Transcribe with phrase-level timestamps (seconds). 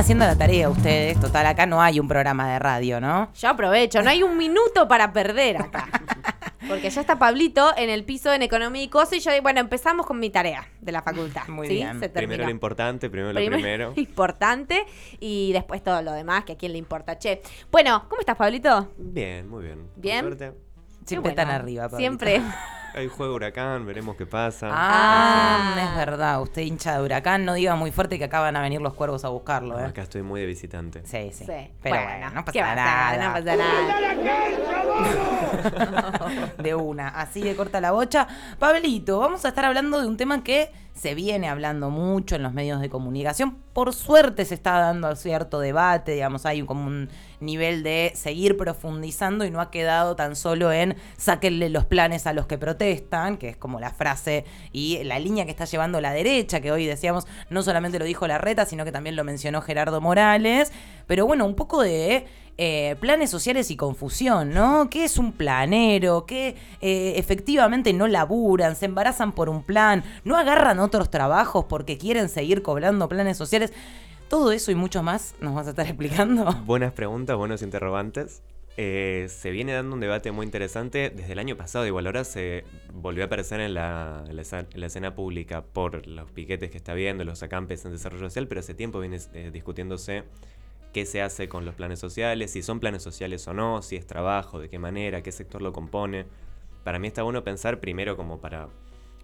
[0.00, 1.20] haciendo la tarea ustedes.
[1.20, 3.30] Total, acá no hay un programa de radio, ¿no?
[3.34, 5.88] Yo aprovecho, no hay un minuto para perder acá.
[6.68, 10.06] Porque ya está Pablito en el piso en economía y cosas y yo, bueno, empezamos
[10.06, 11.48] con mi tarea de la facultad.
[11.48, 11.74] Muy ¿sí?
[11.74, 12.00] bien.
[12.00, 14.86] Se Primero lo importante, primero lo Primero importante
[15.18, 17.18] y después todo lo demás, que a quién le importa.
[17.18, 18.88] Che, bueno, ¿cómo estás, Pablito?
[18.96, 19.86] Bien, muy bien.
[19.94, 20.20] Por Bien.
[20.20, 20.52] suerte.
[21.04, 21.42] Siempre bueno.
[21.42, 21.88] están arriba.
[21.88, 21.98] Pablito.
[21.98, 22.40] Siempre.
[22.94, 24.68] Hay juego huracán, veremos qué pasa.
[24.70, 25.82] Ah, Ah.
[25.90, 26.40] es verdad.
[26.42, 29.28] Usted hincha de huracán, no diga muy fuerte que acaban a venir los cuervos a
[29.28, 29.84] buscarlo, ¿eh?
[29.84, 31.02] Acá estoy muy de visitante.
[31.04, 31.44] Sí, sí.
[31.44, 31.70] Sí.
[31.82, 33.28] Pero bueno, no ¿qué pasa nada.
[33.28, 34.80] No pasa nada.
[36.58, 38.26] de una, así de corta la bocha.
[38.58, 42.52] Pablito, vamos a estar hablando de un tema que se viene hablando mucho en los
[42.52, 43.56] medios de comunicación.
[43.72, 47.08] Por suerte se está dando cierto debate, digamos, hay como un
[47.40, 52.34] nivel de seguir profundizando y no ha quedado tan solo en sáquenle los planes a
[52.34, 56.12] los que protestan, que es como la frase y la línea que está llevando la
[56.12, 60.00] derecha, que hoy decíamos, no solamente lo dijo Larreta, sino que también lo mencionó Gerardo
[60.00, 60.72] Morales.
[61.06, 62.26] Pero bueno, un poco de
[62.56, 64.88] eh, planes sociales y confusión, ¿no?
[64.88, 66.24] ¿Qué es un planero?
[66.24, 68.76] ¿Qué eh, efectivamente no laburan?
[68.76, 70.02] ¿Se embarazan por un plan?
[70.24, 73.74] ¿No agarran otros trabajos porque quieren seguir cobrando planes sociales?
[74.28, 76.50] Todo eso y mucho más nos vas a estar explicando.
[76.64, 78.42] Buenas preguntas, buenos interrogantes.
[78.76, 82.64] Eh, se viene dando un debate muy interesante desde el año pasado, igual ahora se
[82.94, 84.24] volvió a aparecer en la,
[84.74, 88.74] escena pública por los piquetes que está viendo, los acampes en desarrollo social, pero hace
[88.74, 90.24] tiempo viene eh, discutiéndose
[90.92, 94.06] qué se hace con los planes sociales, si son planes sociales o no, si es
[94.06, 96.26] trabajo, de qué manera, qué sector lo compone.
[96.84, 98.68] Para mí está bueno pensar primero como para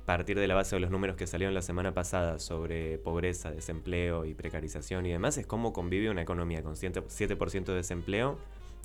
[0.05, 4.25] partir de la base de los números que salieron la semana pasada sobre pobreza, desempleo
[4.25, 8.38] y precarización y demás, es cómo convive una economía con 7% de desempleo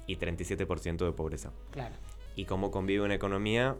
[0.07, 1.51] y 37% de pobreza.
[1.71, 1.95] Claro.
[2.35, 3.75] Y cómo convive una economía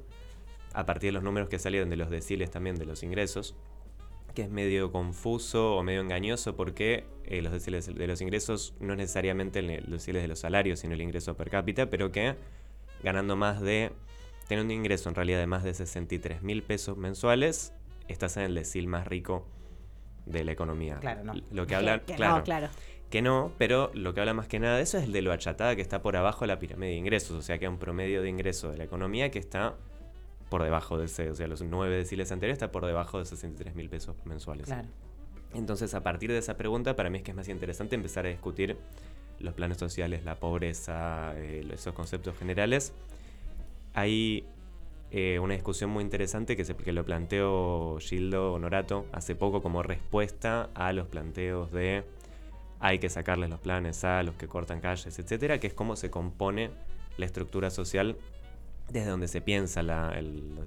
[0.74, 3.56] a partir de los números que salieron de los deciles también de los ingresos,
[4.34, 8.94] que es medio confuso o medio engañoso porque eh, los deciles de los ingresos no
[8.94, 12.36] es necesariamente los deciles de los salarios, sino el ingreso per cápita, pero que
[13.04, 13.92] ganando más de,
[14.48, 17.74] teniendo un ingreso en realidad de más de 63 mil pesos mensuales,
[18.08, 19.46] estás en el decil más rico
[20.26, 20.98] de la economía.
[21.00, 21.34] Claro, no.
[21.52, 22.70] Lo que habla, Que no, claro, claro.
[23.12, 25.32] Que no, pero lo que habla más que nada de eso es el de lo
[25.32, 27.78] achatada que está por abajo de la pirámide de ingresos, o sea que hay un
[27.78, 29.76] promedio de ingreso de la economía que está
[30.50, 33.76] por debajo de ese, o sea, los nueve deciles anteriores está por debajo de 63
[33.76, 34.66] mil pesos mensuales.
[34.66, 34.88] Claro.
[35.54, 38.30] Entonces, a partir de esa pregunta, para mí es que es más interesante empezar a
[38.30, 38.78] discutir
[39.40, 42.94] los planes sociales, la pobreza, eh, esos conceptos generales.
[43.94, 44.46] Hay
[45.12, 49.84] eh, una discusión muy interesante que, se, que lo planteó Gildo Honorato hace poco como
[49.84, 52.04] respuesta a los planteos de
[52.82, 56.10] hay que sacarles los planes a los que cortan calles, etcétera, que es cómo se
[56.10, 56.72] compone
[57.18, 58.18] la estructura social
[58.90, 60.14] desde donde se piensa la,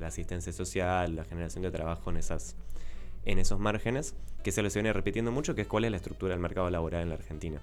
[0.03, 5.33] asistencia social, la generación de trabajo en, esos márgenes, que se lo se viene repitiendo
[5.33, 7.61] mucho, que es cuál es la estructura del mercado laboral en la Argentina.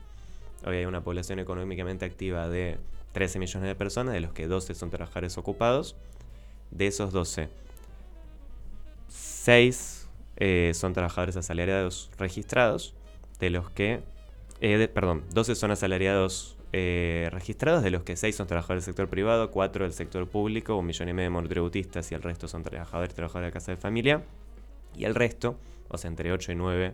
[0.66, 2.78] Hoy hay una población económicamente activa de
[3.14, 5.96] 13 millones de personas, de los que 12 son trabajadores ocupados.
[6.70, 7.50] De esos 12,
[9.08, 12.94] 6 eh, son trabajadores asalariados registrados,
[13.40, 14.04] de los que,
[14.62, 18.94] eh, de- perdón, 12 son asalariados eh, registrados, de los que 6 son trabajadores del
[18.94, 22.48] sector privado, 4 del sector público, un millón y medio de monotributistas y el resto
[22.48, 24.24] son trabajadores, trabajadores de casa de familia.
[24.96, 25.58] Y el resto,
[25.90, 26.94] o sea, entre 8 y 9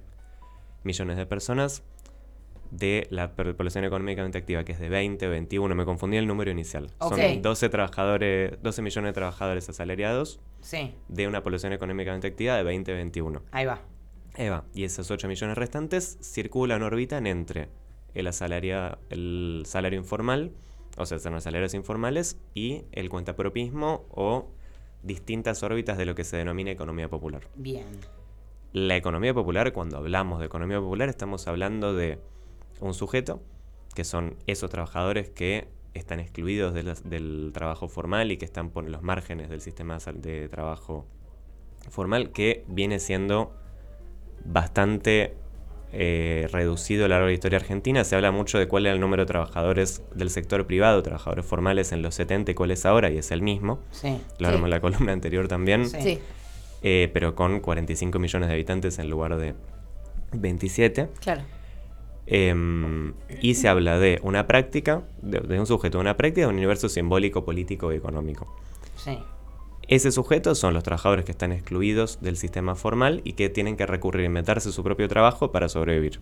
[0.83, 1.83] millones de personas,
[2.71, 6.51] de la población económicamente activa, que es de 20 o 21, me confundí el número
[6.51, 6.89] inicial.
[6.99, 12.63] Son 12 trabajadores, 12 millones de trabajadores asalariados Sí, de una población económicamente activa de
[12.63, 13.41] 20 a 21.
[13.51, 13.79] ahí va.
[14.37, 17.69] Eva, y esos 8 millones restantes circulan, orbitan entre
[18.13, 20.51] el, asalaria- el salario informal,
[20.97, 24.49] o sea, son los salarios informales, y el cuentapropismo o
[25.03, 27.47] distintas órbitas de lo que se denomina economía popular.
[27.55, 27.85] Bien.
[28.73, 32.19] La economía popular, cuando hablamos de economía popular, estamos hablando de
[32.79, 33.41] un sujeto,
[33.95, 38.69] que son esos trabajadores que están excluidos de las- del trabajo formal y que están
[38.69, 41.05] por los márgenes del sistema de trabajo
[41.89, 43.53] formal, que viene siendo
[44.45, 45.35] bastante
[45.93, 48.03] eh, reducido a lo largo de la historia argentina.
[48.03, 51.91] Se habla mucho de cuál era el número de trabajadores del sector privado, trabajadores formales
[51.91, 53.79] en los 70 y cuál es ahora, y es el mismo.
[53.91, 54.19] Sí.
[54.39, 56.01] Lo hablamos en la columna anterior también Sí.
[56.01, 56.19] Sí,
[56.83, 59.55] eh, pero con 45 millones de habitantes en lugar de
[60.33, 61.09] 27.
[61.21, 61.41] claro.
[62.29, 66.47] Em, y se habla de una práctica, de, de un sujeto, de una práctica de
[66.47, 68.53] un universo simbólico, político y económico.
[68.97, 69.17] Sí.
[69.87, 73.85] Ese sujeto son los trabajadores que están excluidos del sistema formal y que tienen que
[73.85, 76.19] recurrir a inventarse su propio trabajo para sobrevivir,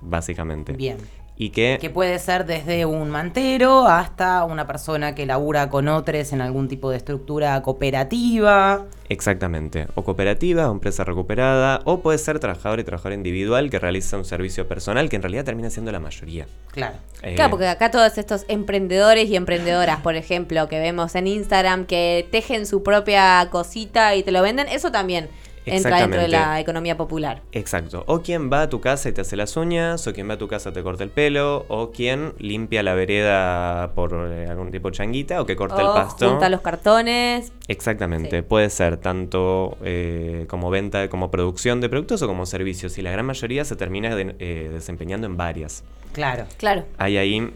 [0.00, 0.72] básicamente.
[0.72, 0.98] Bien.
[1.40, 6.32] Y que, Que puede ser desde un mantero hasta una persona que labura con otros
[6.32, 8.86] en algún tipo de estructura cooperativa.
[9.08, 14.16] exactamente, o cooperativa, o empresa recuperada, o puede ser trabajador y trabajador individual que realiza
[14.16, 16.46] un servicio personal que en realidad termina siendo la mayoría.
[16.72, 16.96] Claro.
[17.22, 21.86] Eh, Claro, porque acá todos estos emprendedores y emprendedoras, por ejemplo, que vemos en Instagram,
[21.86, 25.28] que tejen su propia cosita y te lo venden, eso también
[25.76, 27.42] entra dentro de la economía popular.
[27.52, 28.04] Exacto.
[28.06, 30.38] O quien va a tu casa y te hace las uñas, o quien va a
[30.38, 34.90] tu casa te corta el pelo, o quien limpia la vereda por eh, algún tipo
[34.90, 36.28] de changuita, o que corta el O pasto.
[36.30, 37.52] junta los cartones.
[37.68, 38.36] Exactamente.
[38.38, 38.42] Sí.
[38.42, 42.96] Puede ser tanto eh, como venta, como producción de productos o como servicios.
[42.98, 45.84] Y la gran mayoría se termina de- eh, desempeñando en varias.
[46.12, 46.46] Claro.
[46.56, 46.84] Claro.
[46.98, 47.52] Hay ahí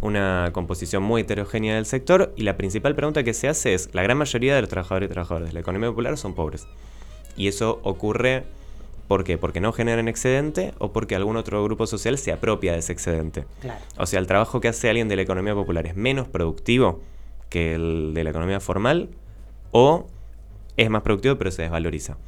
[0.00, 4.02] una composición muy heterogénea del sector y la principal pregunta que se hace es, la
[4.02, 6.68] gran mayoría de los trabajadores y trabajadoras de la economía popular son pobres.
[7.38, 8.44] Y eso ocurre,
[9.06, 9.38] ¿por qué?
[9.38, 13.46] Porque no generan excedente o porque algún otro grupo social se apropia de ese excedente.
[13.60, 13.80] Claro.
[13.96, 17.00] O sea, el trabajo que hace alguien de la economía popular es menos productivo
[17.48, 19.08] que el de la economía formal
[19.70, 20.06] o
[20.76, 22.18] es más productivo pero se desvaloriza.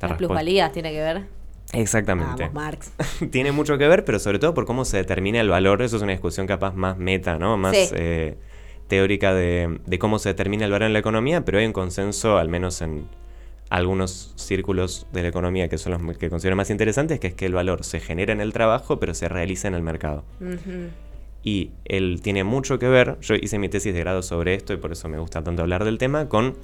[0.00, 1.24] La Las plusvalías tiene que ver.
[1.72, 2.42] Exactamente.
[2.44, 2.92] Vamos, Marx.
[3.30, 5.82] Tiene mucho que ver, pero sobre todo por cómo se determina el valor.
[5.82, 7.56] Eso es una discusión capaz más meta, ¿no?
[7.56, 7.88] Más Sí.
[7.94, 8.36] eh,
[8.88, 12.38] teórica de, de cómo se determina el valor en la economía, pero hay un consenso,
[12.38, 13.08] al menos en
[13.76, 17.44] algunos círculos de la economía que son los que considero más interesantes, que es que
[17.44, 20.24] el valor se genera en el trabajo, pero se realiza en el mercado.
[21.42, 24.78] Y él tiene mucho que ver, yo hice mi tesis de grado sobre esto y
[24.78, 26.56] por eso me gusta tanto hablar del tema, con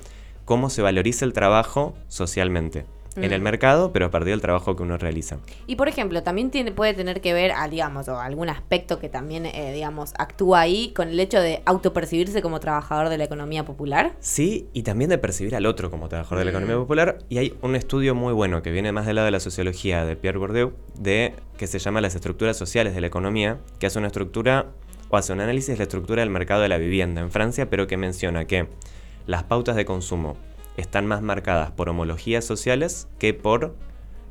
[0.46, 2.86] cómo se valoriza el trabajo socialmente
[3.16, 3.44] en el Mm.
[3.44, 5.38] mercado, pero a partir del trabajo que uno realiza.
[5.66, 9.08] Y por ejemplo, también tiene, puede tener que ver, a, digamos, o algún aspecto que
[9.08, 13.64] también, eh, digamos, actúa ahí con el hecho de autopercibirse como trabajador de la economía
[13.64, 14.12] popular.
[14.20, 16.80] Sí, y también de percibir al otro como trabajador de la economía Mm.
[16.80, 17.18] popular.
[17.28, 20.16] Y hay un estudio muy bueno que viene más del lado de la sociología de
[20.16, 24.08] Pierre Bourdieu, de, que se llama Las estructuras sociales de la economía, que hace una
[24.08, 24.66] estructura,
[25.10, 27.86] o hace un análisis de la estructura del mercado de la vivienda en Francia, pero
[27.86, 28.66] que menciona que
[29.26, 30.36] las pautas de consumo
[30.76, 33.74] están más marcadas por homologías sociales que por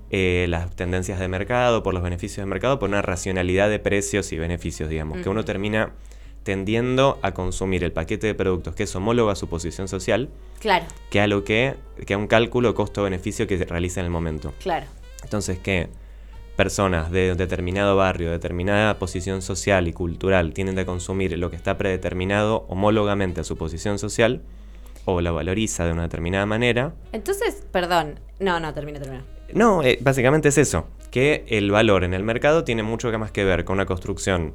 [0.09, 4.31] eh, las tendencias de mercado, por los beneficios de mercado, por una racionalidad de precios
[4.33, 5.93] y beneficios, digamos, que uno termina
[6.43, 10.29] tendiendo a consumir el paquete de productos que es homólogo a su posición social,
[10.59, 14.11] Claro, que a lo que, que a un cálculo costo-beneficio que se realiza en el
[14.11, 14.53] momento.
[14.61, 14.87] claro.
[15.23, 15.87] Entonces, que
[16.55, 21.77] personas de determinado barrio, determinada posición social y cultural tienden a consumir lo que está
[21.77, 24.41] predeterminado homólogamente a su posición social,
[25.05, 28.19] o la valoriza de una determinada manera, Entonces, perdón.
[28.39, 29.23] No, no, termina, termina.
[29.53, 33.31] no, eh, básicamente es eso, que el valor en el mercado tiene mucho que más
[33.31, 34.53] que ver con una construcción,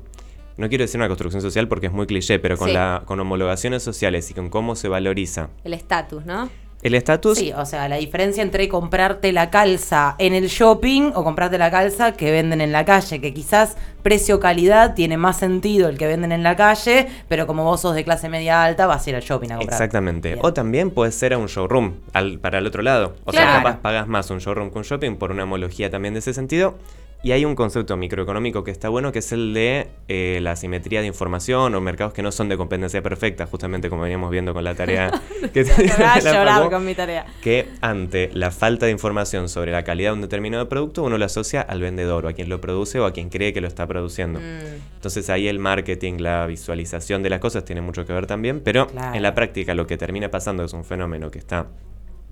[0.56, 2.75] no quiero decir una construcción social porque es muy cliché, pero con, Sí.
[2.75, 6.49] la, con homologaciones sociales y con cómo se valoriza El estatus, ¿no?
[6.86, 7.38] El estatus.
[7.38, 11.70] Sí, o sea, la diferencia entre comprarte la calza en el shopping o comprarte la
[11.70, 16.32] calza que venden en la calle, que quizás precio-calidad tiene más sentido el que venden
[16.32, 19.22] en la calle, pero como vos sos de clase media alta, vas a ir al
[19.22, 19.74] shopping a comprar.
[19.74, 20.28] Exactamente.
[20.34, 20.40] Bien.
[20.42, 23.14] O también puede ser a un showroom, al- para el otro lado.
[23.24, 23.46] O Claro.
[23.52, 26.32] sea, capaz pagas más un showroom que un shopping por una homología también de ese
[26.34, 26.76] sentido.
[27.22, 31.00] Y hay un concepto microeconómico que está bueno, que es el de eh, la simetría
[31.00, 34.62] de información o mercados que no son de competencia perfecta, justamente como veníamos viendo con
[34.62, 35.10] la tarea
[35.52, 37.26] que va a llorar con mi tarea.
[37.42, 41.24] que ante la falta de información sobre la calidad de un determinado producto, uno lo
[41.24, 43.86] asocia al vendedor o a quien lo produce o a quien cree que lo está
[43.88, 44.38] produciendo.
[44.38, 48.60] Mm, Entonces ahí el marketing, la visualización de las cosas tiene mucho que ver también,
[48.60, 49.16] pero Claro.
[49.16, 51.66] en la práctica lo que termina pasando es un fenómeno que está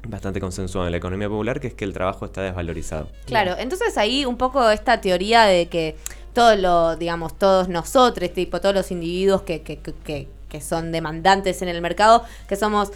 [0.06, 3.08] bastante consensuado en la economía popular, que es que el trabajo está desvalorizado.
[3.26, 5.96] Claro, entonces ahí un poco esta teoría de que
[6.32, 10.92] todos lo, digamos, todos nosotros, tipo, todos los individuos que, que, que- que- que son
[10.92, 12.92] demandantes en el mercado, que somos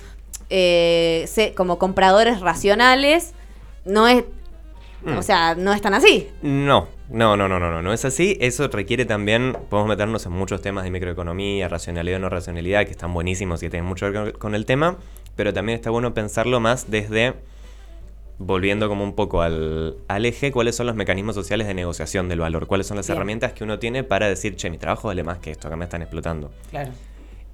[0.50, 3.32] eh, como compradores racionales,
[3.84, 4.24] no es,
[5.02, 5.16] Mm.
[5.16, 6.28] o sea, no es tan así.
[6.42, 8.36] No, no, no, no, no, no, no es así.
[8.40, 12.90] Eso requiere también, podemos meternos en muchos temas de microeconomía, racionalidad o no racionalidad, que
[12.90, 14.96] están buenísimos y que tienen mucho que ver con el tema,
[15.38, 17.34] pero también está bueno pensarlo más desde,
[18.38, 22.40] volviendo como un poco al, al eje, cuáles son los mecanismos sociales de negociación del
[22.40, 23.18] valor, cuáles son las Bien.
[23.18, 25.84] herramientas que uno tiene para decir, che, mi trabajo vale más que esto, acá me
[25.84, 26.50] están explotando.
[26.70, 26.90] Claro.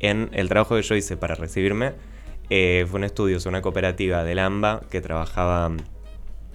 [0.00, 1.92] En el trabajo que yo hice para recibirme,
[2.48, 5.70] eh, fue un estudio sobre una cooperativa del AMBA que trabajaba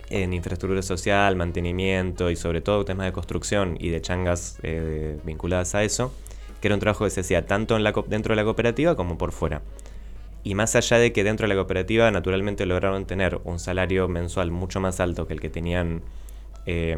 [0.09, 5.75] en infraestructura social, mantenimiento y sobre todo temas de construcción y de changas eh, vinculadas
[5.75, 6.11] a eso,
[6.59, 9.19] que era un trabajo que se hacía tanto en la, dentro de la cooperativa como
[9.19, 9.61] por fuera.
[10.43, 14.51] Y más allá de que dentro de la cooperativa naturalmente lograron tener un salario mensual
[14.51, 16.01] mucho más alto que el que tenían
[16.65, 16.95] eh,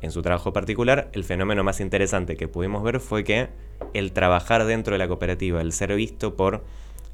[0.00, 3.48] en su trabajo particular, el fenómeno más interesante que pudimos ver fue que
[3.94, 6.64] el trabajar dentro de la cooperativa, el ser visto por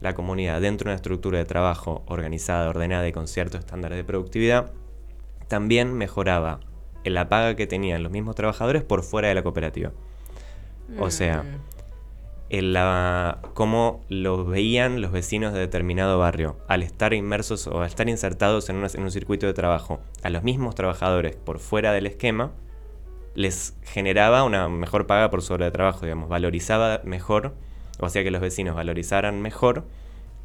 [0.01, 4.05] la comunidad dentro de una estructura de trabajo organizada, ordenada y con ciertos estándares de
[4.05, 4.73] productividad,
[5.49, 6.61] también mejoraba
[7.05, 9.93] la paga que tenían los mismos trabajadores por fuera de la cooperativa.
[10.99, 11.76] O sea, Mm.
[12.49, 17.87] En la, cómo los veían los vecinos de determinado barrio al estar inmersos o al
[17.89, 20.01] estar insertados en, una- en un circuito de trabajo.
[20.23, 22.53] A los mismos trabajadores por fuera del esquema
[23.35, 27.55] les generaba una mejor paga por su hora de trabajo, digamos, valorizaba mejor,
[27.99, 29.85] o hacía que los vecinos valorizaran mejor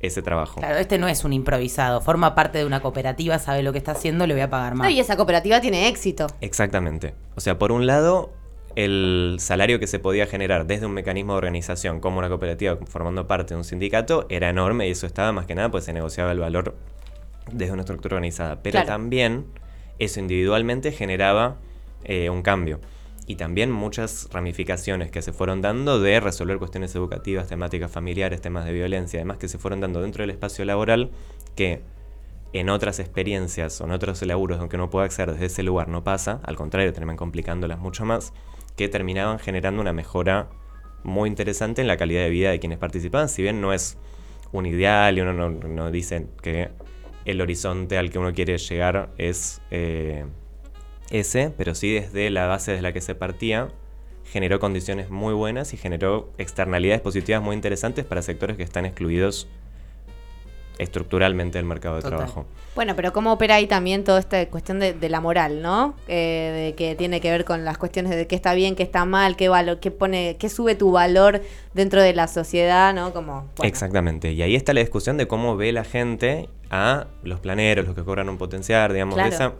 [0.01, 0.59] ese trabajo.
[0.59, 3.91] Claro, este no es un improvisado, forma parte de una cooperativa, sabe lo que está
[3.91, 4.85] haciendo, le voy a pagar más.
[4.87, 6.27] No, y esa cooperativa tiene éxito.
[6.41, 7.13] Exactamente.
[7.35, 8.31] O sea, por un lado,
[8.75, 13.27] el salario que se podía generar desde un mecanismo de organización como una cooperativa formando
[13.27, 16.31] parte de un sindicato era enorme y eso estaba más que nada, pues se negociaba
[16.31, 16.75] el valor
[17.51, 18.61] desde una estructura organizada.
[18.61, 18.87] Pero Claro.
[18.87, 19.45] también
[19.99, 21.57] eso individualmente generaba
[22.03, 22.79] eh, un cambio.
[23.27, 28.65] Y también muchas ramificaciones que se fueron dando de resolver cuestiones educativas, temáticas familiares, temas
[28.65, 31.11] de violencia, además que se fueron dando dentro del espacio laboral
[31.55, 31.81] que
[32.53, 36.03] en otras experiencias o en otros laburos aunque uno pueda acceder desde ese lugar no
[36.03, 38.33] pasa, al contrario, terminan complicándolas mucho más,
[38.75, 40.49] que terminaban generando una mejora
[41.03, 43.97] muy interesante en la calidad de vida de quienes participaban, si bien no es
[44.51, 46.69] un ideal y uno no, dice que
[47.25, 50.25] el horizonte al que uno quiere llegar es eh,
[51.09, 53.69] ese, pero sí desde la base de la que se partía
[54.25, 59.47] generó condiciones muy buenas y generó externalidades positivas muy interesantes para sectores que están excluidos
[60.81, 62.17] estructuralmente del mercado de Total.
[62.17, 62.45] trabajo.
[62.73, 65.93] Bueno, pero cómo opera ahí también toda esta cuestión de, de la moral, ¿no?
[66.07, 69.05] Eh, de que tiene que ver con las cuestiones de qué está bien, qué está
[69.05, 71.41] mal, qué valor, qué pone, qué sube tu valor
[71.73, 73.13] dentro de la sociedad, ¿no?
[73.13, 74.31] Como bueno, Exactamente.
[74.31, 78.03] Y ahí está la discusión de cómo ve la gente a los planeros, los que
[78.03, 79.53] cobran un potenciar, digamos, de, esa,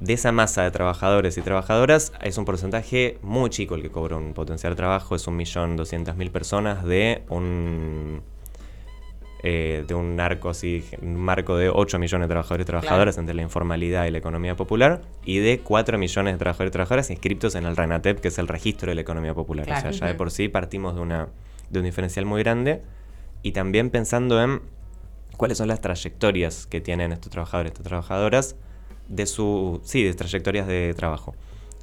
[0.00, 4.16] de esa masa de trabajadores y trabajadoras, es un porcentaje muy chico el que cobra
[4.16, 8.22] un potenciar de trabajo, es un millón doscientas mil personas de un
[9.46, 13.34] eh, de un arco así, un marco de 8 millones de trabajadores y trabajadoras entre
[13.34, 17.54] la informalidad y la economía popular, y de 4 millones de trabajadores y trabajadoras inscriptos
[17.54, 19.66] en el RENATEP, que es el registro de la economía popular.
[19.66, 19.90] Claro.
[19.90, 21.28] O sea, ya de por sí partimos de, una,
[21.68, 22.80] de un diferencial muy grande,
[23.42, 24.62] y también pensando en
[25.36, 28.56] cuáles son las trayectorias que tienen estos trabajadores, estas trabajadoras,
[29.08, 31.34] de su, sí, de trayectorias de trabajo.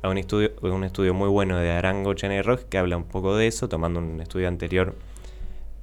[0.01, 3.03] Hay un estudio, un estudio muy bueno de Arango, Chena y Rock que habla un
[3.03, 4.95] poco de eso, tomando un estudio anterior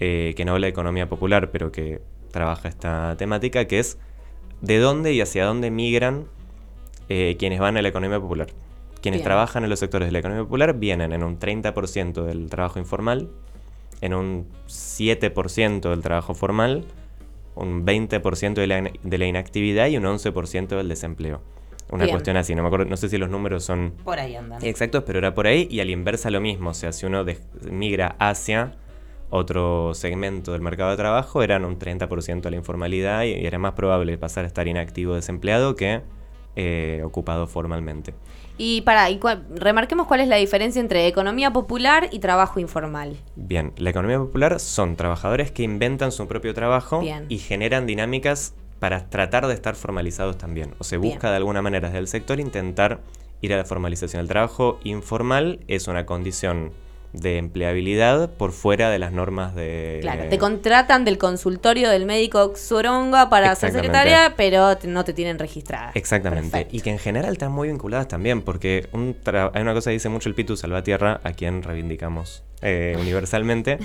[0.01, 2.01] eh, que no habla de economía popular, pero que
[2.31, 3.99] trabaja esta temática, que es
[4.61, 6.27] de dónde y hacia dónde migran
[7.09, 8.49] eh, quienes van a la economía popular.
[9.01, 9.25] Quienes Bien.
[9.25, 13.31] trabajan en los sectores de la economía popular vienen en un 30% del trabajo informal,
[14.01, 16.85] en un 7% del trabajo formal,
[17.55, 21.41] un 20% de la, de la inactividad y un 11% del desempleo.
[21.91, 22.15] Una Bien.
[22.15, 24.63] cuestión así, no me acuerdo, no sé si los números son Por ahí andan.
[24.63, 26.71] Exactos, pero era por ahí y al inversa lo mismo.
[26.71, 27.25] O sea, si uno
[27.71, 28.75] migra hacia
[29.31, 33.73] otro segmento del mercado de trabajo, eran un 30% de la informalidad y, era más
[33.73, 36.01] probable pasar a estar inactivo desempleado que
[36.57, 38.15] eh, ocupado formalmente.
[38.57, 43.17] Y para, y cua- remarquemos cuál es la diferencia entre economía popular y trabajo informal.
[43.37, 47.27] Bien, la economía popular son trabajadores que inventan su propio trabajo Bien.
[47.29, 50.75] y generan dinámicas para tratar de estar formalizados también.
[50.79, 51.13] O se Bien.
[51.15, 53.01] busca de alguna manera desde el sector intentar
[53.41, 54.23] ir a la formalización.
[54.23, 56.73] El trabajo informal es una condición
[57.13, 59.99] de empleabilidad por fuera de las normas de...
[60.03, 65.39] Claro, te contratan del consultorio del médico Xoronga para ser secretaria, pero no te tienen
[65.39, 65.91] registrada.
[65.95, 66.51] Exactamente.
[66.51, 66.77] Perfecto.
[66.77, 69.95] Y que en general están muy vinculadas también, porque un tra- hay una cosa que
[69.95, 73.79] dice mucho el Pitu Salvatierra, a quien reivindicamos eh, universalmente,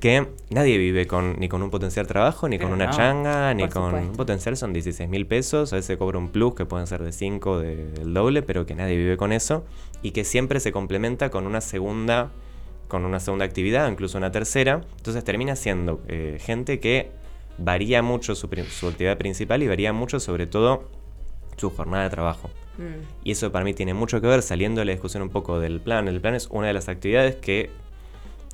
[0.00, 3.68] que nadie vive con ni con un potencial trabajo, ni con una no, changa, ni
[3.68, 4.10] con supuesto.
[4.10, 7.12] un potencial son 16 mil pesos, a veces cobra un plus que pueden ser de
[7.12, 9.64] 5, de- del doble, pero que nadie vive con eso,
[10.02, 12.30] y que siempre se complementa con una segunda
[12.88, 17.10] con una segunda actividad, incluso una tercera, entonces termina siendo eh, gente que
[17.58, 20.88] varía mucho su, actividad principal y varía mucho sobre todo
[21.56, 22.50] su jornada de trabajo.
[22.78, 23.24] Mm.
[23.24, 25.80] Y eso para mí tiene mucho que ver, saliendo de la discusión un poco del
[25.80, 26.08] plan.
[26.08, 27.70] El plan es una de las actividades que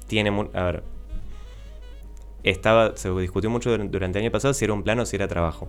[0.06, 0.30] tiene...
[0.54, 0.82] A ver,
[2.44, 5.16] estaba, se discutió mucho dur- durante el año pasado si era un plan o si
[5.16, 5.68] era trabajo.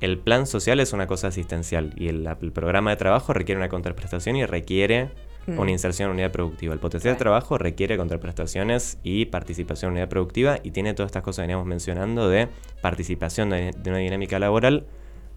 [0.00, 3.68] El plan social es una cosa asistencial y el, el programa de trabajo requiere una
[3.68, 5.10] contraprestación y requiere
[5.46, 5.58] Mm.
[5.58, 6.72] una inserción en unidad productiva.
[6.72, 11.22] El potencial de trabajo requiere contraprestaciones y participación en unidad productiva y tiene todas estas
[11.22, 12.48] cosas que veníamos mencionando de
[12.80, 14.86] participación de, de una dinámica laboral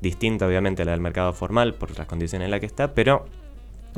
[0.02, 3.26] distinta obviamente a la del mercado formal por las condiciones en las que está, pero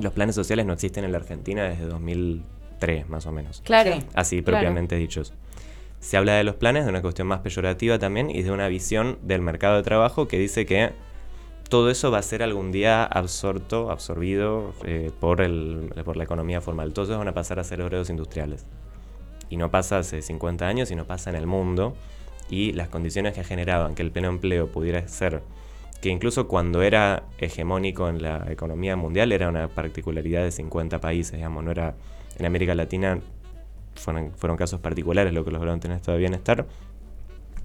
[0.02, 3.62] los planes sociales no existen en la Argentina desde 2003 más o menos.
[3.66, 3.94] Claro.
[3.94, 4.06] Sí.
[4.14, 4.58] Así Claro.
[4.60, 5.34] propiamente dichos.
[6.00, 9.18] Se habla de los planes de una cuestión más peyorativa también y de una visión
[9.22, 10.92] del mercado de trabajo que dice que
[11.70, 16.62] todo eso va a ser algún día absorto, absorbido eh, por, el, por la economía
[16.62, 16.94] formal.
[16.94, 18.66] Todos van a pasar a ser obreros industriales.
[19.50, 21.96] Y no pasa hace 50 años, sino pasa en el mundo.
[22.50, 25.44] Y las condiciones que generaban que el pleno empleo pudiera ser,
[26.02, 31.34] que incluso cuando era hegemónico en la economía mundial, era una particularidad de 50 países,
[31.34, 31.96] digamos, no era
[32.38, 33.20] en América Latina
[33.96, 36.66] fueron, fueron casos particulares lo que lograron tener estado de bienestar.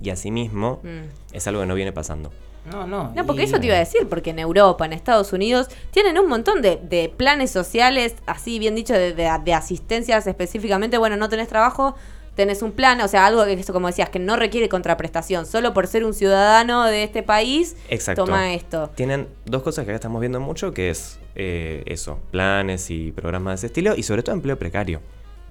[0.03, 1.35] Y asimismo, Mm.
[1.35, 2.33] es algo que no viene pasando.
[2.71, 3.13] No, no.
[3.15, 6.19] No, porque y- eso te iba a decir, porque en Europa, en Estados Unidos, tienen
[6.19, 10.97] un montón de, de planes sociales, así bien dicho, de, de- de asistencias específicamente.
[10.99, 11.95] Bueno, no tenés trabajo,
[12.35, 15.47] tenés un plan, o sea, algo que, eso, como decías, que no requiere contraprestación.
[15.47, 18.25] Solo por ser un ciudadano de este país, Exacto.
[18.25, 18.91] toma esto.
[18.95, 23.53] Tienen dos cosas que acá estamos viendo mucho, que es eh, eso, planes y programas
[23.53, 25.01] de ese estilo, y sobre todo empleo precario.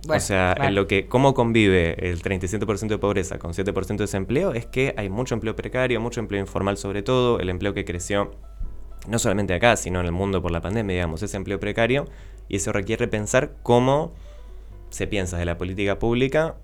[0.06, 4.04] Bueno, o sea, en lo que, cómo convive el 37% de pobreza con 7% de
[4.04, 7.86] desempleo, es que hay mucho empleo precario, mucho empleo informal sobre todo, el empleo que
[7.86, 8.32] creció
[9.08, 12.08] no solamente acá, sino en el mundo por la pandemia, digamos, ese empleo precario,
[12.50, 14.14] y eso requiere pensar cómo
[14.90, 16.56] se piensa de la política pública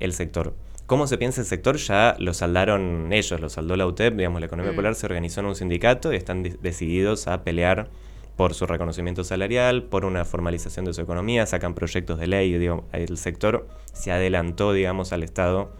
[0.00, 0.54] el sector.
[0.86, 1.76] ¿Cómo se piensa el sector?
[1.78, 4.74] Ya lo saldaron ellos, lo saldó la UTEP, digamos, la economía Mm.
[4.74, 7.88] popular se organizó en un sindicato y están de- decididos a pelear
[8.36, 12.84] por su reconocimiento salarial, por una formalización de su economía, sacan proyectos de ley, digo,
[12.92, 15.72] el sector se adelantó, digamos, al Estado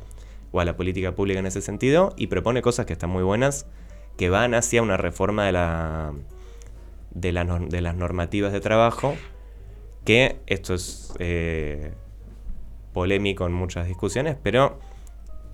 [0.53, 3.67] o a la política pública en ese sentido y propone cosas que están muy buenas,
[4.17, 6.13] que van hacia una reforma de, la,
[7.11, 9.17] de, de las normativas de trabajo,
[10.05, 11.93] que esto es eh,
[12.93, 14.79] polémico en muchas discusiones, pero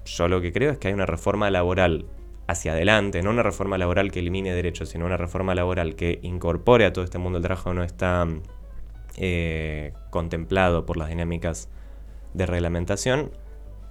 [0.04, 2.04] yo lo que creo es que hay una reforma laboral
[2.50, 6.84] hacia adelante, no una reforma laboral que elimine derechos, sino una reforma laboral que incorpore
[6.84, 8.26] a todo este mundo del trabajo no está
[9.16, 11.68] eh, contemplado por las dinámicas
[12.34, 13.30] de reglamentación,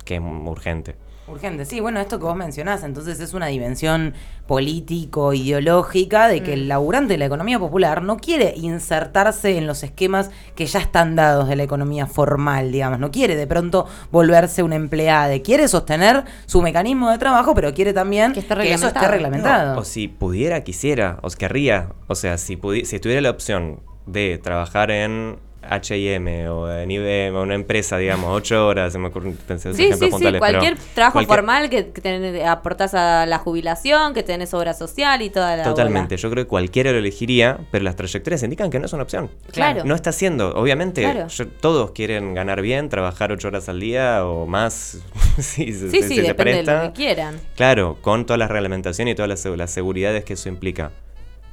[0.05, 0.95] que es urgente.
[1.31, 4.13] Urgente, sí, bueno, esto que vos mencionás, entonces es una dimensión
[4.47, 10.31] político-ideológica de que el laburante de la economía popular no quiere insertarse en los esquemas
[10.55, 14.73] que ya están dados de la economía formal, digamos, no quiere de pronto volverse un
[14.73, 19.79] empleado, quiere sostener su mecanismo de trabajo, pero quiere también Que eso esté reglamentado.
[19.79, 21.89] O si pudiera, quisiera, os querría.
[22.07, 27.41] O sea, si, si tuviera la opción de trabajar en H&M o en IBM o
[27.43, 31.13] una empresa, digamos, ocho horas, se me pensé esos Sí, ejemplos sí, sí, cualquier trabajo
[31.13, 35.55] cualquier- formal que, que tenés- aportás a la jubilación, que tenés obra social y toda
[35.57, 36.21] la Totalmente, bola.
[36.21, 39.29] yo creo que cualquiera lo elegiría, pero las trayectorias indican que no es una opción.
[39.51, 39.83] Claro.
[39.85, 41.27] No está haciendo, obviamente, Claro.
[41.27, 44.99] yo- todos quieren ganar bien, trabajar ocho horas al día o más,
[45.39, 46.83] si, se- Sí, si sí, se depende de presta.
[46.83, 47.39] lo que quieran.
[47.55, 50.91] Claro, con todas las reglamentaciones y todas las, las seguridades que eso implica.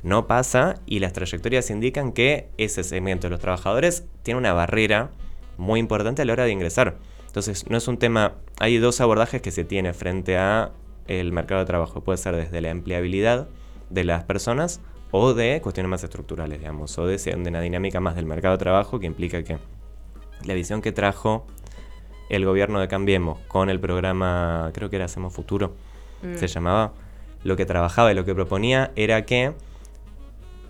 [0.02, 5.10] No pasa y las trayectorias indican que ese segmento de los trabajadores tiene una barrera
[5.58, 6.96] muy importante a la hora de ingresar.
[7.26, 10.70] Entonces, no es un tema, hay dos abordajes que se tiene frente a
[11.06, 12.02] el mercado de trabajo.
[12.02, 13.48] Puede ser desde la empleabilidad
[13.90, 14.80] de las personas
[15.10, 18.58] o de cuestiones más estructurales, digamos, o de, de una dinámica más del mercado de
[18.58, 19.58] trabajo que implica que
[20.44, 21.46] la visión que trajo
[22.28, 25.74] el gobierno de Cambiemos con el programa, creo que era Hacemos Futuro,
[26.22, 26.36] Mm.
[26.36, 26.92] se llamaba,
[27.44, 29.52] lo que trabajaba y lo que proponía era que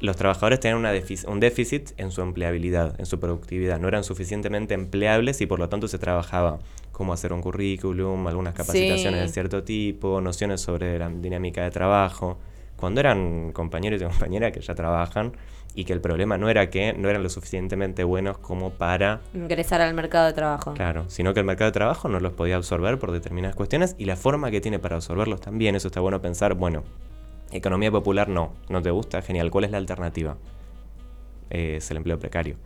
[0.01, 0.93] los trabajadores tenían una
[1.29, 3.79] un déficit en su empleabilidad, en su productividad.
[3.81, 6.59] No eran suficientemente empleables y por lo tanto se trabajaba
[6.93, 9.27] cómo hacer un currículum, algunas capacitaciones Sí.
[9.27, 12.39] de cierto tipo, nociones sobre la dinámica de trabajo.
[12.77, 15.33] Cuando eran compañeros y compañeras que ya trabajan
[15.75, 19.81] y que el problema no era que no eran lo suficientemente buenos como para Ingresar
[19.83, 20.73] al mercado de trabajo.
[20.75, 24.05] Claro, sino que el mercado de trabajo no los podía absorber por determinadas cuestiones y
[24.07, 26.83] la forma que tiene para absorberlos también, eso está bueno pensar, bueno,
[27.51, 30.37] economía popular no, no te gusta, genial, ¿cuál es la alternativa?
[31.51, 32.57] Eh, es el empleo precario.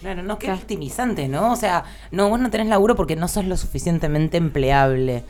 [0.00, 1.52] Claro, no, qué victimizante, ¿no?
[1.52, 5.24] O sea, no, vos no tenés laburo porque no sos lo suficientemente empleable.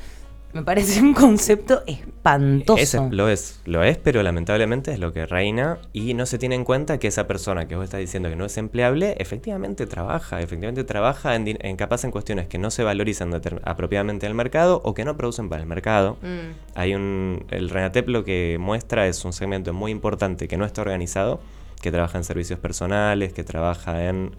[0.53, 3.09] Me parece un concepto espantoso.
[3.13, 6.65] Lo es, lo es, pero lamentablemente es lo que reina y no se tiene en
[6.65, 10.83] cuenta que esa persona que vos estás diciendo que no es empleable, efectivamente trabaja, efectivamente
[10.83, 13.33] trabaja en, en capaz en cuestiones que no se valorizan
[13.63, 16.19] apropiadamente en el mercado o que no producen para el mercado.
[16.23, 16.75] Mm.
[16.75, 17.45] Hay un.
[17.51, 21.41] El Renatep lo que muestra es un segmento muy importante que no está organizado,
[21.81, 24.33] que trabaja en servicios personales, que trabaja en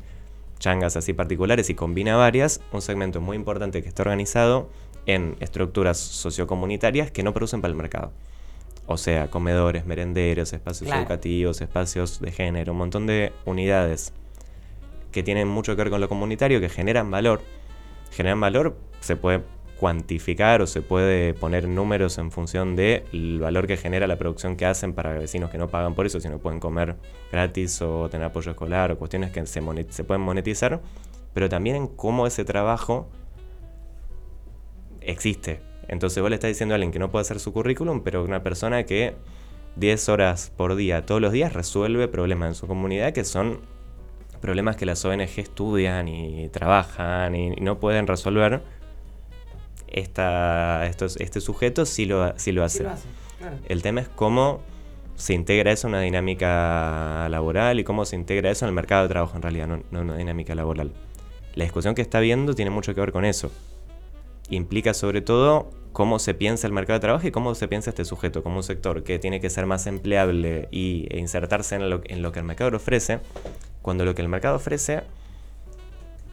[0.60, 2.60] changas así particulares y combina varias.
[2.74, 4.70] Un segmento muy importante que está organizado
[5.06, 8.12] en estructuras sociocomunitarias que no producen para el mercado.
[8.88, 11.02] O sea, comedores, merenderos, espacios Claro.
[11.02, 14.14] educativos, espacios de género, un montón de unidades
[15.12, 17.42] que tienen mucho que ver con lo comunitario, que generan valor.
[18.12, 19.42] Generan valor, se puede
[19.80, 24.66] cuantificar o se puede poner números en función del valor que genera la producción que
[24.68, 26.98] hacen para vecinos que no pagan por eso, sino pueden comer
[27.32, 30.82] gratis o tener apoyo escolar o cuestiones que se, se pueden monetizar,
[31.34, 33.10] pero también en cómo ese trabajo
[35.02, 35.62] existe.
[35.88, 38.44] Entonces vos le estás diciendo a alguien que no puede hacer su currículum, pero una
[38.44, 39.16] persona que
[39.76, 43.62] 10 horas por día, todos los días, resuelve problemas en su comunidad que son
[44.42, 48.62] problemas que las ONG estudian y trabajan y, no pueden resolver.
[49.88, 52.80] Esta, estos, este sujeto sí lo, sí lo hace.
[52.80, 53.58] Sí lo hace, claro.
[53.68, 54.62] El tema es cómo
[55.16, 59.04] se integra eso en una dinámica laboral y cómo se integra eso en el mercado
[59.04, 60.94] de trabajo en realidad, no no en una dinámica laboral.
[61.54, 63.52] La discusión que está viendo tiene mucho que ver con eso.
[64.52, 68.06] Implica sobre todo cómo se piensa el mercado de trabajo y cómo se piensa este
[68.06, 72.02] sujeto como un sector que tiene que ser más empleable y, e insertarse en lo,
[72.06, 73.20] en lo que el mercado ofrece,
[73.82, 75.02] cuando lo que el mercado ofrece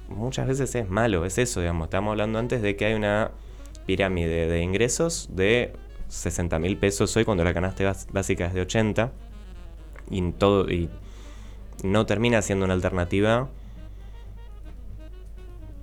[0.09, 1.87] muchas veces es malo, es eso, digamos.
[1.87, 3.31] Estamos hablando antes de que hay una
[3.87, 5.72] pirámide de ingresos de
[6.09, 9.12] 60 mil pesos hoy cuando la canasta básica es de 80
[10.11, 10.88] y, todo, y
[11.83, 13.48] no termina siendo una alternativa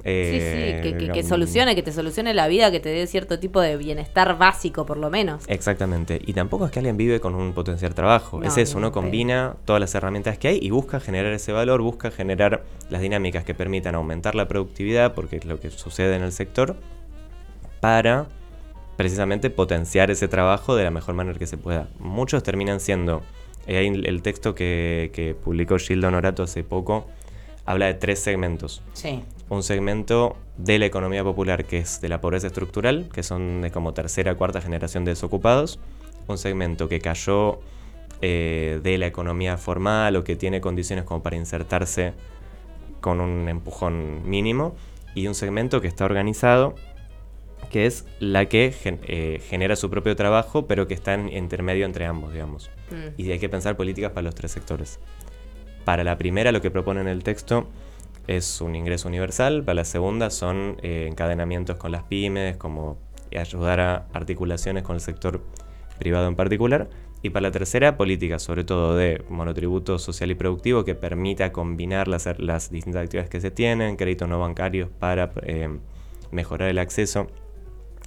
[0.05, 3.59] sí, sí, que, que, solucione, que te solucione la vida, que te dé cierto tipo
[3.59, 5.43] de bienestar básico, por lo menos.
[5.47, 6.21] Exactamente.
[6.23, 8.43] Y tampoco es que alguien vive con un potencial trabajo.
[8.43, 12.11] es eso, uno combina todas las herramientas que hay y busca generar ese valor, busca
[12.11, 16.31] generar las dinámicas que permitan aumentar la productividad, porque es lo que sucede en el
[16.31, 16.75] sector,
[17.79, 18.27] para
[18.97, 21.89] precisamente potenciar ese trabajo de la mejor manera que se pueda.
[21.97, 23.23] Muchos terminan siendo,
[23.65, 27.07] eh, el texto que, que publicó Gildo Honorato hace poco,
[27.65, 28.81] habla de tres segmentos.
[28.93, 33.61] Sí un segmento de la economía popular que es de la pobreza estructural, que son
[33.61, 35.79] de como tercera, cuarta generación de desocupados,
[36.27, 37.59] un segmento que cayó
[38.21, 42.13] eh, de la economía formal o que tiene condiciones como para insertarse
[43.01, 44.75] con un empujón mínimo,
[45.13, 46.75] y un segmento que está organizado,
[47.69, 52.05] que es la que eh, genera su propio trabajo, pero que está en intermedio entre
[52.05, 52.69] ambos, digamos.
[52.89, 53.21] Mm.
[53.21, 54.99] Y hay que pensar políticas para los tres sectores.
[55.85, 57.67] Para la primera, lo que propone en el texto
[58.27, 62.97] es un ingreso universal, para la segunda son eh, encadenamientos con las pymes, como
[63.35, 65.43] ayudar a articulaciones con el sector
[65.99, 66.89] privado en particular,
[67.21, 72.07] y para la tercera, políticas sobre todo de monotributo social y productivo que permita combinar
[72.07, 72.25] las,
[72.71, 75.69] distintas actividades que se tienen, créditos no bancarios para eh,
[76.31, 77.27] mejorar el acceso.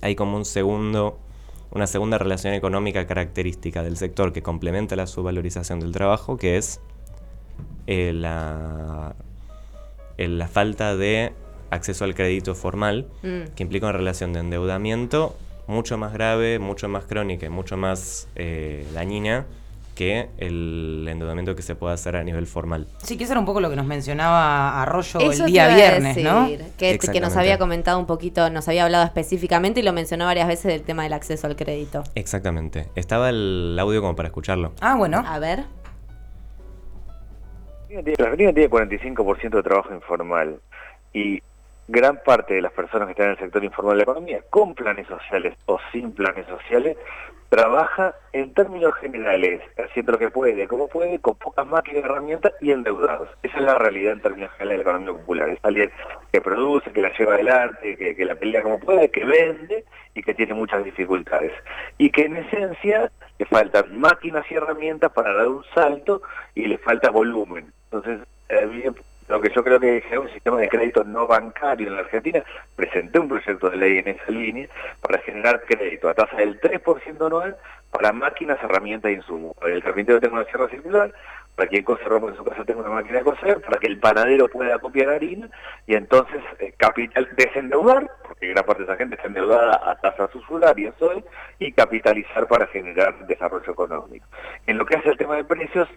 [0.03, 6.37] Hay como una segunda relación económica característica del sector que complementa la subvalorización del trabajo,
[6.37, 6.81] que es
[7.89, 9.17] eh, la
[10.19, 11.33] la falta de
[11.71, 13.55] acceso al crédito formal, mm.
[13.55, 18.29] que implica una relación de endeudamiento mucho más grave, mucho más crónica y mucho más
[18.35, 19.47] eh, dañina
[19.95, 22.87] que el endeudamiento que se puede hacer a nivel formal.
[23.03, 26.49] Sí, que eso era un poco lo que nos mencionaba Arroyo el día viernes, ¿no?
[26.79, 30.47] Que, que, nos había comentado un poquito, nos había hablado específicamente y lo mencionó varias
[30.47, 32.05] veces del tema del acceso al crédito.
[32.15, 32.87] Exactamente.
[32.95, 34.73] Estaba el audio como para escucharlo.
[34.81, 35.25] Ah, bueno.
[35.27, 35.65] A ver.
[37.91, 40.61] La Argentina tiene 45% de trabajo informal
[41.15, 41.43] y
[41.87, 44.75] gran parte de las personas que están en el sector informal de la economía, con
[44.75, 46.99] planes sociales o sin planes sociales,
[47.49, 52.53] trabaja en términos generales, haciendo lo que puede, como puede, con pocas máquinas de herramientas
[52.61, 53.31] y endeudados.
[53.43, 55.49] Esa es la realidad en términos generales de la economía popular.
[55.49, 55.91] Es alguien
[56.31, 60.23] que produce, que la lleva adelante, que, que la pelea como puede, que vende y
[60.23, 61.53] que tiene muchas dificultades.
[61.97, 66.21] Y que en esencia le faltan máquinas y herramientas para dar un salto
[66.55, 67.73] y le falta volumen.
[67.91, 68.93] Entonces, eh,
[69.29, 72.43] lo que yo creo que es un sistema de crédito no bancario en la Argentina,
[72.77, 74.69] presenté un proyecto de ley en esa línea
[75.03, 77.57] para generar crédito a tasa del 3% anual
[77.91, 79.55] para máquinas, herramientas e insumos.
[79.57, 81.13] Para el carpintero tenga una sierra circular,
[81.55, 83.99] para quien cose ropa en su casa tenga una máquina de coser, para que el
[83.99, 85.51] panadero pueda copiar harina
[85.87, 90.33] y entonces eh, capital desendeudar, porque gran parte de esa gente está endeudada a tasas
[90.35, 91.25] usurarias hoy,
[91.59, 94.27] y capitalizar para generar desarrollo económico.
[94.67, 95.89] En lo que hace el tema de precios,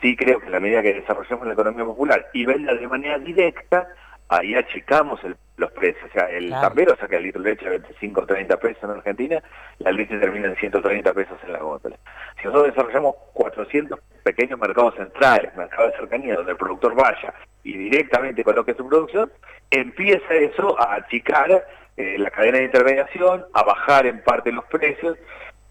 [0.00, 3.18] sí creo que en la medida que desarrollemos la economía popular y venda de manera
[3.18, 3.88] directa,
[4.28, 5.20] ahí achicamos
[5.56, 6.08] los precios.
[6.08, 6.96] O sea, el claro.
[7.00, 9.42] saca el litro de leche a 25 o 30 pesos en Argentina,
[9.78, 11.96] la leche termina en 130 pesos en la góndola.
[12.40, 17.34] Si nosotros desarrollamos 400 pequeños mercados centrales, mercados de cercanía, donde el productor vaya
[17.64, 19.32] y directamente coloque su producción,
[19.70, 25.16] empieza eso a achicar eh, la cadena de intermediación, a bajar en parte los precios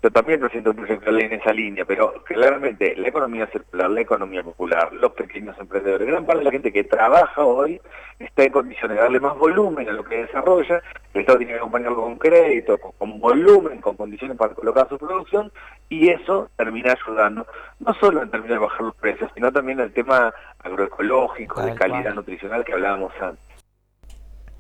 [0.04, 4.44] yo también presento un proyecto en esa línea, pero claramente la economía circular, la economía
[4.44, 7.82] popular, los pequeños emprendedores, gran parte de la gente que trabaja hoy
[8.20, 10.84] está en condiciones de darle más volumen a lo que desarrolla,
[11.14, 15.52] el Estado tiene que acompañarlo con crédito, con, volumen, con condiciones para colocar su producción,
[15.90, 17.48] y eso termina ayudando,
[17.80, 22.14] no solo en términos de bajar los precios, sino también el tema agroecológico, de calidad
[22.14, 23.47] nutricional que hablábamos antes.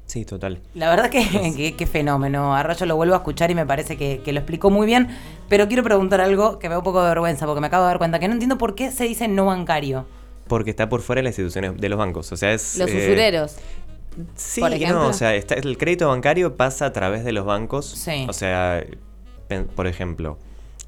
[0.08, 0.62] Sí, total.
[0.74, 2.56] La verdad que, qué fenómeno.
[2.56, 5.10] Arroyo lo vuelvo a escuchar y me parece que, lo explicó muy bien.
[5.50, 7.89] Pero quiero preguntar algo que me da un poco de vergüenza porque me acabo de
[7.89, 10.06] dar cuenta que no entiendo por qué se dice no bancario.
[10.48, 12.32] Porque está por fuera de las instituciones de los bancos.
[12.32, 12.78] O sea, es.
[12.78, 13.58] Los eh, usureros.
[14.36, 17.86] Sí, no, o sea, el crédito bancario pasa a través de los bancos.
[17.86, 18.26] Sí.
[18.30, 18.84] O sea,
[19.76, 20.39] por ejemplo,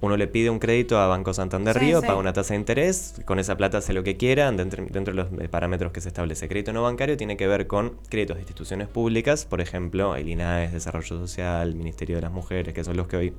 [0.01, 3.39] uno le pide un crédito a Banco Santander Río, paga una tasa de interés, con
[3.39, 6.47] esa plata hace lo que quiera, dentro, de los parámetros que se establece.
[6.47, 10.71] Crédito no bancario tiene que ver con créditos de instituciones públicas, por ejemplo, el INAES,
[10.71, 13.33] Desarrollo Social, Ministerio de las Mujeres, que son los que hoy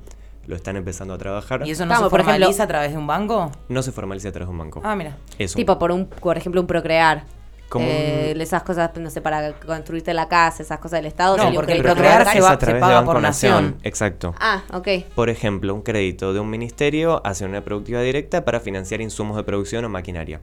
[0.46, 1.66] lo están empezando a trabajar.
[1.66, 3.51] ¿Y eso no se formaliza a través de un banco?
[3.68, 4.81] No se formaliza a través de un banco.
[4.85, 5.16] Ah, mira.
[5.55, 7.25] tipo, por, un, por ejemplo, un procrear.
[7.70, 11.37] Como Eh, un- esas cosas, no sé, para construirte la casa, esas cosas del Estado.
[11.38, 13.76] No, porque el procrear se va- de paga por nación.
[13.85, 14.35] Exacto.
[14.38, 14.88] Ah, ok.
[15.14, 19.44] Por ejemplo, un crédito de un ministerio hacia una productiva directa para financiar insumos de
[19.44, 20.40] producción o maquinaria.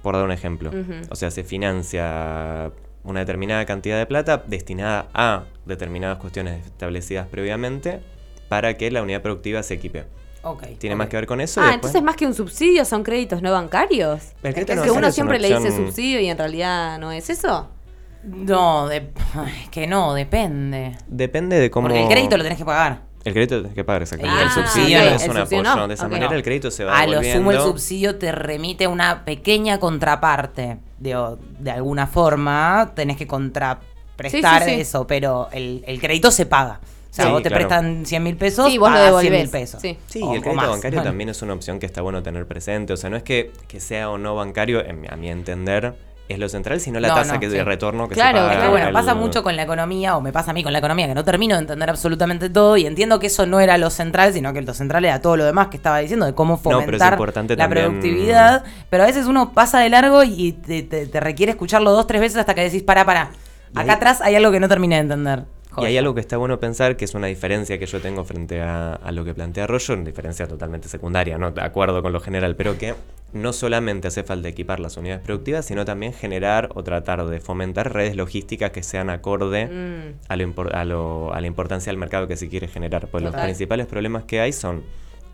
[0.00, 0.70] Por dar un ejemplo.
[1.10, 2.70] O sea, se financia
[3.02, 8.00] una determinada cantidad de plata destinada a determinadas cuestiones establecidas previamente
[8.48, 10.04] para que la unidad productiva se equipe.
[10.78, 11.60] Tiene más que ver con eso.
[11.60, 14.20] y Ah, después- entonces más que un subsidio son créditos no bancarios.
[14.42, 17.30] El crédito Es no que uno siempre le dice subsidio y en realidad no es
[17.30, 17.68] eso.
[18.24, 19.10] No, de-
[19.70, 20.96] que no, depende.
[21.08, 21.88] Depende de cómo...
[21.88, 23.02] Porque el crédito lo tenés que pagar.
[23.24, 24.38] El crédito tenés que pagar, exactamente.
[24.42, 25.62] Ah, el subsidio no es un apoyo.
[25.62, 25.88] no.
[25.88, 26.36] De esa manera No.
[26.36, 30.78] el crédito se va A lo sumo el subsidio te remite una pequeña contraparte.
[30.98, 31.16] De,
[31.58, 34.80] de alguna forma tenés que contraprestar Sí, sí, sí.
[34.82, 36.80] eso, pero el, el crédito se paga.
[37.14, 37.68] O sea, Sí, vos te claro.
[37.68, 39.80] prestan 100 mil pesos, Sí, vos lo pagás 100 mil pesos.
[39.80, 39.96] sí.
[40.08, 41.10] Sí, O- y el crédito bancario Bueno.
[41.10, 42.92] también es una opción que está bueno tener presente.
[42.92, 45.94] O sea, no es que, que sea o no bancario, en a mi entender,
[46.28, 47.52] es lo central, sino la No, tasa no, que sí.
[47.54, 48.52] de retorno que Claro, se paga.
[48.54, 50.72] Es que Ah, bueno, pasa mucho con la economía, o me pasa a mí con
[50.72, 53.78] la economía, que no termino de entender absolutamente todo, y entiendo que eso no era
[53.78, 56.60] lo central, sino que lo central era todo lo demás que estaba diciendo, de cómo
[56.60, 60.50] pero es fomentar importante la también- productividad, pero a veces uno pasa de largo y
[60.52, 63.36] te, te- te requiere escucharlo dos, tres veces hasta que decís, para, para, acá
[63.82, 65.44] ahí- atrás hay algo que no terminé de entender.
[65.82, 68.60] Y hay algo que está bueno pensar, que es una diferencia que yo tengo frente
[68.60, 72.20] a, a lo que plantea Arroyo, una diferencia totalmente secundaria, no de acuerdo con lo
[72.20, 72.94] general, pero que
[73.32, 77.92] no solamente hace falta equipar las unidades productivas, sino también generar o tratar de fomentar
[77.92, 80.14] redes logísticas que sean acorde Mm.
[80.28, 83.08] a, lo a, lo- a la importancia del mercado que se quiere generar.
[83.08, 84.82] Pues los principales problemas que hay son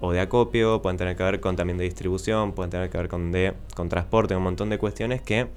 [0.02, 3.08] o de acopio, pueden tener que ver con también de distribución, pueden tener que ver
[3.08, 5.48] con, de, con transporte, un montón de cuestiones que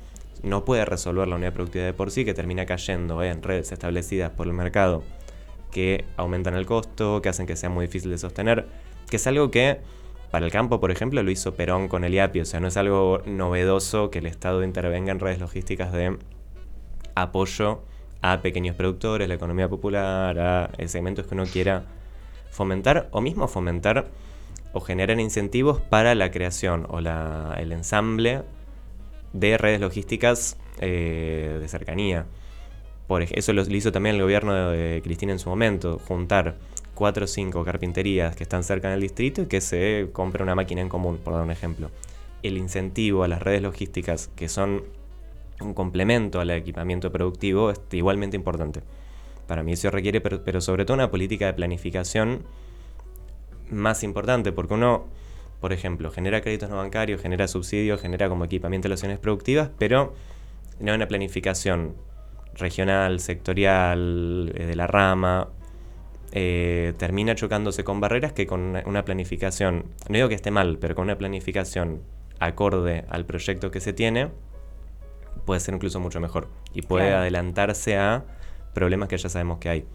[0.43, 4.31] no puede resolver la unidad productiva de por sí, que termina cayendo en redes establecidas
[4.31, 5.03] por el mercado
[5.71, 8.67] que aumentan el costo, que hacen que sea muy difícil de sostener,
[9.09, 9.79] que es algo que
[10.29, 12.77] para el campo, por ejemplo, lo hizo Perón con el IAPI, o sea, no es
[12.77, 16.17] algo novedoso que el Estado intervenga en redes logísticas de
[17.15, 17.81] apoyo
[18.21, 21.83] a pequeños productores, la economía popular, a segmentos que uno quiera
[22.49, 24.07] fomentar o mismo fomentar
[24.73, 28.43] o generar incentivos para la creación o la, el ensamble
[29.33, 32.25] de redes logísticas eh, de cercanía.
[33.07, 36.55] Por eso lo hizo también el gobierno de, Cristina en su momento, juntar
[36.95, 40.81] cuatro o cinco carpinterías que están cerca del distrito y que se compre una máquina
[40.81, 41.89] en común, por dar un ejemplo.
[42.43, 44.83] El incentivo a las redes logísticas, que son
[45.59, 48.81] un complemento al equipamiento productivo, es igualmente importante.
[49.47, 52.43] Para mí eso requiere, pero, pero sobre todo una política de planificación
[53.69, 55.05] más importante, porque uno,
[55.63, 59.69] por ejemplo, genera créditos no bancarios, genera subsidios, genera como equipamiento de las unidades productivas,
[59.79, 60.13] pero
[60.81, 61.95] no hay una planificación
[62.53, 65.47] regional, sectorial, eh, de la rama,
[66.33, 70.79] eh, termina chocándose con barreras que con una, una planificación, no digo que esté mal,
[70.81, 72.01] pero con una planificación
[72.39, 74.31] acorde al proyecto que se tiene,
[75.45, 77.21] puede ser incluso mucho mejor y puede Claro.
[77.21, 78.25] adelantarse a
[78.73, 79.85] problemas que ya sabemos que hay.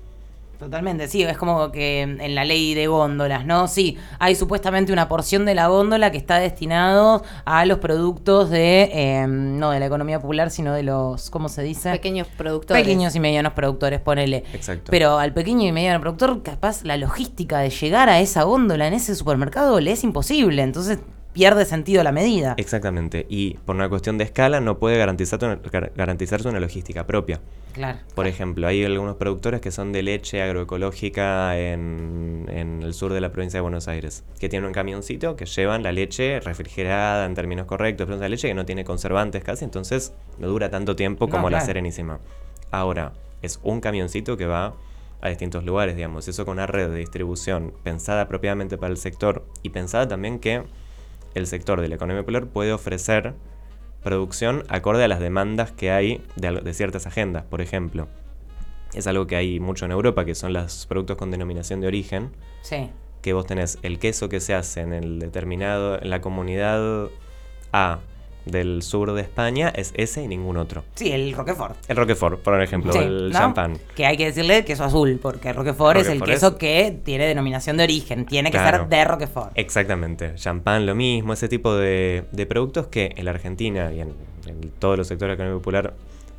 [0.59, 3.69] Totalmente, sí, es como que en la ley de góndolas, ¿no?
[3.69, 8.91] Sí, hay supuestamente una porción de la góndola que está destinado a los productos de,
[8.93, 11.93] eh, no de la economía popular, sino de los, ¿cómo se dice?
[11.93, 12.83] Pequeños productores.
[12.83, 14.43] Pequeños y medianos productores, ponele.
[14.53, 14.91] Exacto.
[14.91, 18.95] Pero al pequeño y mediano productor, capaz la logística de llegar a esa góndola en
[18.95, 20.99] ese supermercado le es imposible, entonces
[21.39, 22.55] pierde sentido la medida.
[22.57, 23.25] Exactamente.
[23.29, 27.41] Y por una cuestión de escala no puede garantizar una- gar- garantizarse una logística propia.
[27.75, 27.99] Claro.
[28.17, 33.21] Por ejemplo, hay algunos productores que son de leche agroecológica en, en el sur de
[33.21, 37.35] la provincia de Buenos Aires, que tienen un camioncito que llevan la leche refrigerada en
[37.35, 40.97] términos correctos, pero es una leche que no tiene conservantes casi, entonces no dura tanto
[40.97, 41.61] tiempo No, como la.
[41.61, 42.19] Serenísima.
[42.73, 44.75] Ahora, es un camioncito que va
[45.21, 49.45] a distintos lugares, digamos, eso con una red de distribución pensada propiamente para el sector
[49.63, 50.63] y pensada también que
[51.35, 53.35] el sector de la economía popular puede ofrecer
[54.03, 57.45] producción acorde a las demandas que hay de, de ciertas agendas.
[57.45, 58.09] Por ejemplo,
[58.95, 62.31] es algo que hay mucho en Europa, que son los productos con denominación de origen,
[62.63, 62.91] Sí.
[63.23, 67.09] que vos tenés el queso que se hace en el determinado, en la comunidad
[67.73, 67.99] A
[68.51, 70.85] del sur de España, es ese y ningún otro.
[70.95, 71.77] Sí, el Roquefort.
[71.89, 73.39] El Roquefort, por ejemplo, Sí, el ¿no?
[73.39, 73.79] champán.
[73.95, 77.27] Que hay que decirle queso azul, porque Roquefort, es el Roquefort es- queso que tiene
[77.27, 78.79] denominación de origen, tiene que Claro.
[78.79, 79.53] ser de Roquefort.
[79.55, 84.15] Exactamente, champán lo mismo, ese tipo de, de productos que en la Argentina y en,
[84.47, 85.95] en todos los sectores de la economía popular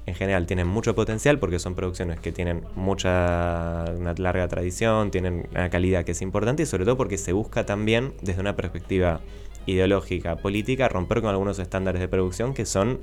[0.06, 5.48] en general tienen mucho potencial porque son producciones que tienen mucha, una larga tradición, tienen
[5.52, 9.20] una calidad que es importante y sobre todo porque se busca también desde una perspectiva
[9.66, 13.00] ideológica, política, romper con algunos estándares de producción que son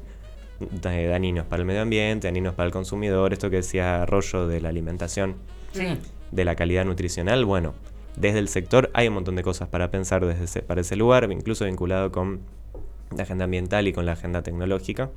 [0.83, 4.61] da- dañinos para el medio ambiente, dañinos para el consumidor, esto que decía Arroyo de
[4.61, 5.37] la alimentación
[5.73, 5.99] Sí.
[6.33, 7.75] de la calidad nutricional, bueno,
[8.17, 11.31] desde el sector hay un montón de cosas para pensar desde ese, para ese lugar,
[11.31, 12.41] incluso vinculado con
[13.15, 15.11] la agenda ambiental y con la agenda tecnológica,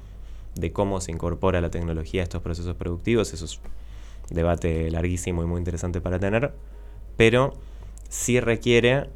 [0.55, 3.33] de cómo se incorpora la tecnología a estos procesos productivos.
[3.33, 3.61] Eso es
[4.29, 6.51] un debate larguísimo y muy interesante para tener,
[7.15, 7.53] pero
[8.09, 9.09] sí requiere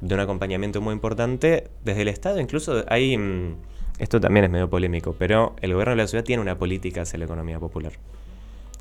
[0.00, 2.40] de un acompañamiento muy importante desde el Estado.
[2.40, 3.56] Incluso hay, mm,
[3.98, 7.18] esto también es medio polémico, pero el gobierno de la ciudad tiene una política hacia
[7.18, 7.92] la economía popular.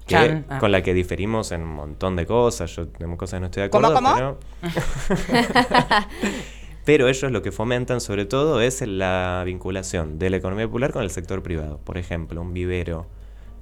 [0.06, 0.43] que-.
[0.49, 0.60] Ah.
[0.60, 2.73] Con la que diferimos en un montón de cosas.
[2.73, 4.15] Yo en cosas no estoy de ¿Cómo, acuerdo.
[4.15, 4.38] cómo?
[4.62, 4.86] Pero,
[6.86, 11.03] pero ellos lo que fomentan sobre todo es la vinculación de la economía popular con
[11.03, 11.80] el sector privado.
[11.84, 13.06] Por ejemplo, un vivero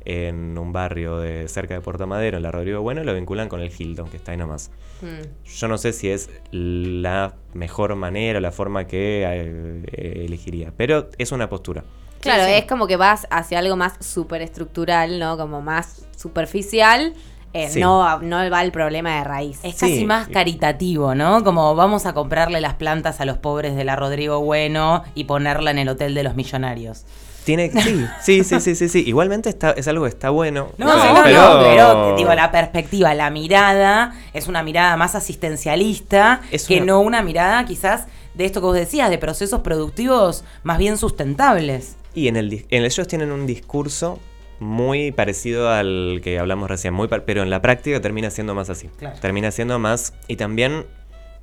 [0.06, 3.60] en un barrio de cerca de Puerto Madero, en la Rodrigo Bueno, lo vinculan con
[3.62, 4.72] el Hilton, que está ahí nomás.
[5.02, 5.48] Mm.
[5.48, 11.32] Yo no sé si es la mejor manera, la forma que eh, elegiría, pero es
[11.32, 11.84] una postura.
[12.22, 15.38] Claro, Sí, es como que vas hacia algo más superestructural, ¿no?
[15.38, 17.14] Como más superficial.
[17.54, 17.80] eh, Sí.
[17.80, 19.60] no, no va el problema de raíz.
[19.64, 19.80] Es Sí.
[19.80, 21.42] casi más caritativo, ¿no?
[21.46, 25.72] Como vamos a comprarle las plantas a los pobres de la Rodrigo Bueno y ponerla
[25.72, 27.06] en el hotel de los millonarios.
[27.46, 27.72] Tiene,
[28.22, 29.04] sí, sí, sí, sí, sí, sí.
[29.08, 30.70] Igualmente está, es algo que está bueno.
[30.78, 34.64] No, O sea, sí, no, pero- no, pero digo, la perspectiva, la mirada es una
[34.64, 39.10] mirada más asistencialista Es que una- no una mirada quizás de esto que vos decías,
[39.10, 41.96] de procesos productivos más bien sustentables.
[42.14, 44.20] Y en el, en ellos tienen un discurso
[44.60, 48.70] muy parecido al que hablamos recién, muy par- pero en la práctica termina siendo más
[48.70, 48.90] así.
[48.98, 49.18] Claro.
[49.20, 50.86] Termina siendo más y también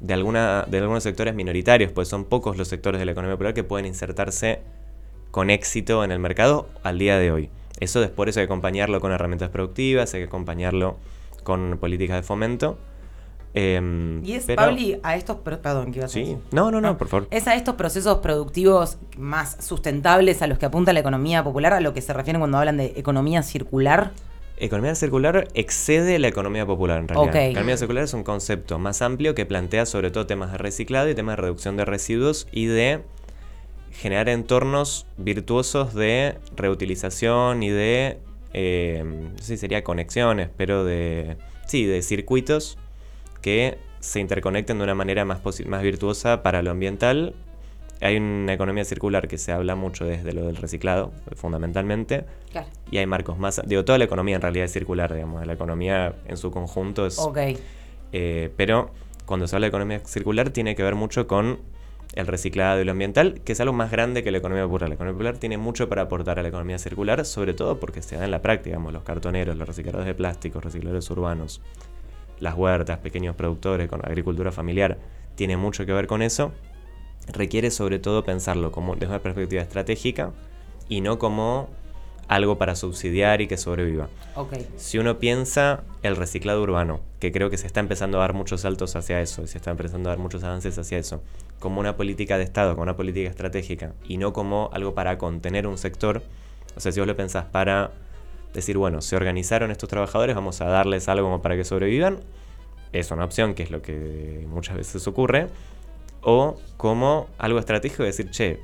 [0.01, 3.55] de alguna de algunos sectores minoritarios, pues son pocos los sectores de la economía popular
[3.55, 4.61] que pueden insertarse
[5.33, 7.51] con éxito en el mercado al día de hoy.
[7.81, 10.99] Eso después eso hay que acompañarlo con herramientas productivas, hay que acompañarlo
[11.43, 12.79] con políticas de fomento.
[13.55, 15.37] Em, Y es, pero- Pabli, a estos...
[15.39, 16.39] Perdón, ¿qué ibas a Sí, decir?
[16.53, 17.29] no, no, no, Ah, por favor.
[17.31, 21.81] Es a estos procesos productivos más sustentables a los que apunta la economía popular, a
[21.81, 24.13] lo que se refieren cuando hablan de economía circular.
[24.57, 27.35] Economía circular excede la economía popular en realidad.
[27.51, 31.15] Economía circular es un concepto más amplio que plantea sobre todo temas de reciclado y
[31.15, 33.03] temas de reducción de residuos y de
[33.93, 38.19] generar entornos virtuosos de reutilización y de,
[38.53, 42.79] eh, no sé si sería conexiones, pero de, sí, de circuitos
[43.41, 47.35] que se interconecten de una manera más, más virtuosa para lo ambiental.
[48.01, 52.67] Hay una economía circular que se habla mucho desde lo del reciclado, fundamentalmente, Claro.
[52.91, 53.61] y hay marcos más.
[53.65, 55.47] Digo, toda la economía en realidad es circular, digamos.
[55.47, 57.19] La economía en su conjunto es.
[57.21, 57.39] Ok.
[58.13, 58.91] eh, pero
[59.25, 61.61] cuando se habla de economía circular, tiene que ver mucho con
[62.15, 64.89] el reciclado y lo ambiental, que es algo más grande que la economía popular.
[64.89, 68.17] La economía popular tiene mucho para aportar a la economía circular, sobre todo porque se
[68.17, 71.63] da en la práctica, digamos, los cartoneros, los recicladores de plástico, recicladores urbanos,
[72.39, 74.99] las huertas, pequeños productores, con agricultura familiar,
[75.37, 76.53] tiene mucho que ver con eso.
[77.33, 80.33] Requiere sobre todo pensarlo como desde una perspectiva estratégica
[80.89, 81.69] y no como
[82.35, 84.09] algo para subsidiar y que sobreviva.
[84.37, 84.55] Ok.
[84.77, 88.63] Si uno piensa el reciclado urbano, que creo que se está empezando a dar muchos
[88.63, 91.23] saltos hacia eso, se está empezando a dar muchos avances hacia eso,
[91.61, 95.67] como una política de Estado, como una política estratégica, y no como algo para contener
[95.67, 96.23] un sector,
[96.75, 97.93] o sea, si vos lo pensás para
[98.55, 102.21] decir, bueno, se organizaron estos trabajadores, vamos a darles algo como para que sobrevivan,
[102.93, 105.49] es una opción, que es lo que muchas veces ocurre,
[106.23, 108.61] o como algo estratégico de decir, che,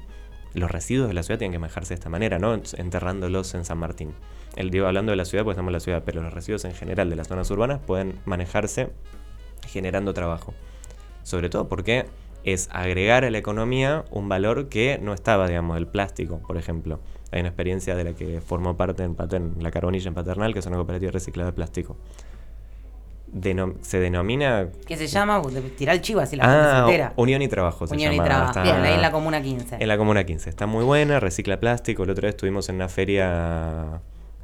[0.54, 2.54] los residuos de la ciudad tienen que manejarse de esta manera, ¿no?
[2.54, 4.12] Enterrándolos en San Martín.
[4.56, 6.74] El digo hablando de la ciudad, pues estamos en la ciudad, pero los residuos en
[6.74, 8.90] general de las zonas urbanas pueden manejarse
[9.66, 10.54] generando trabajo.
[11.22, 12.06] Sobre todo porque
[12.44, 17.00] es agregar a la economía un valor que no estaba, digamos, el plástico, por ejemplo.
[17.30, 19.16] Hay una experiencia de la que formó parte en,
[19.60, 21.96] la Carbonilla en Paternal, que es una cooperativa reciclada de plástico.
[23.34, 25.42] Denom- se denomina ¿Qué se llama?
[25.76, 27.12] Tirar el chivo así la Ah, gente se entera.
[27.16, 28.24] Unión y Trabajo se Unión y llama.
[28.28, 28.48] Trabajo.
[28.50, 29.76] Está- Bien, ahí en la Comuna 15.
[29.78, 30.48] En la Comuna 15.
[30.50, 32.04] Está muy buena, recicla plástico.
[32.04, 34.00] El otro día estuvimos en una feria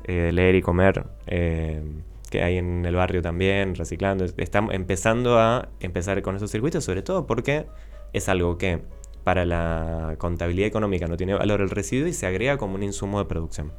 [0.06, 1.82] eh, de leer y comer eh,
[2.30, 4.26] que hay en el barrio también, reciclando.
[4.36, 7.66] Estamos empezando a empezar con esos circuitos, sobre todo porque
[8.12, 8.80] es algo que
[9.24, 13.18] para la contabilidad económica no tiene valor el residuo y se agrega como un insumo
[13.18, 13.72] de producción.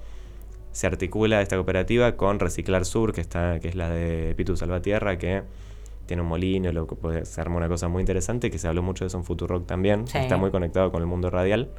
[0.75, 5.17] Se articula esta cooperativa con Reciclar Sur, que, está, que es la de Pitu Salvatierra,
[5.17, 5.41] que
[6.05, 8.83] tiene un molino, lo que puede, se arma una cosa muy interesante, que se habló
[8.83, 10.05] mucho de eso en Futurock también.
[10.05, 10.17] Sí.
[10.17, 11.69] Está muy conectado con el mundo radial,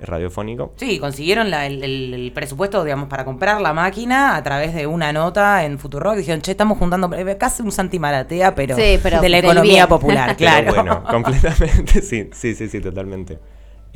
[0.00, 0.74] radiofónico.
[0.76, 4.86] Sí, consiguieron la- el, el- el presupuesto, digamos, para comprar la máquina a través de
[4.86, 6.14] una nota en Futurock.
[6.16, 9.72] Dijeron, che, estamos juntando eh, casi un Santi Maratea, pero, Sí, pero de la economía
[9.86, 9.88] bien.
[9.88, 10.66] popular, claro.
[10.70, 13.38] Pero bueno, completamente, sí, sí, sí, sí, totalmente.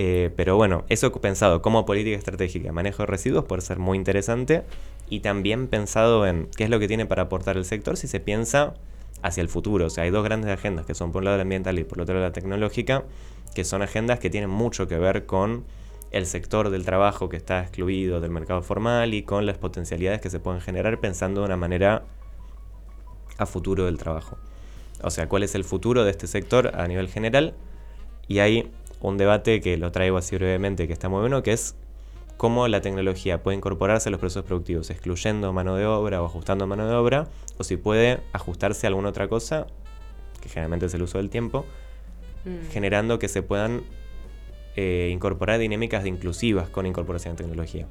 [0.03, 4.63] Eh, pero bueno, eso pensado como política estratégica, manejo de residuos puede ser muy interesante
[5.11, 8.19] y también pensado en qué es lo que tiene para aportar el sector si se
[8.19, 8.73] piensa
[9.21, 9.85] hacia el futuro.
[9.85, 12.01] O sea, hay dos grandes agendas que son por un lado la ambiental y por
[12.01, 13.05] otro lado la tecnológica,
[13.55, 15.67] que son agendas que tienen mucho que ver con
[16.13, 20.31] el sector del trabajo que está excluido del mercado formal y con las potencialidades que
[20.31, 22.05] se pueden generar pensando de una manera
[23.37, 24.39] a futuro del trabajo.
[25.03, 27.55] O sea, cuál es el futuro de este sector a nivel general.
[28.29, 28.71] Y hay
[29.01, 31.75] un debate que lo traigo así brevemente, que está muy bueno, que es
[32.37, 36.67] cómo la tecnología puede incorporarse a los procesos productivos, excluyendo mano de obra o ajustando
[36.67, 37.29] mano de obra,
[37.59, 39.67] o si puede ajustarse a alguna otra cosa,
[40.41, 41.67] que generalmente es el uso del tiempo,
[42.45, 42.71] Mm.
[42.71, 43.83] generando que se puedan
[44.77, 47.87] eh, incorporar dinámicas de inclusivas con incorporación de tecnología.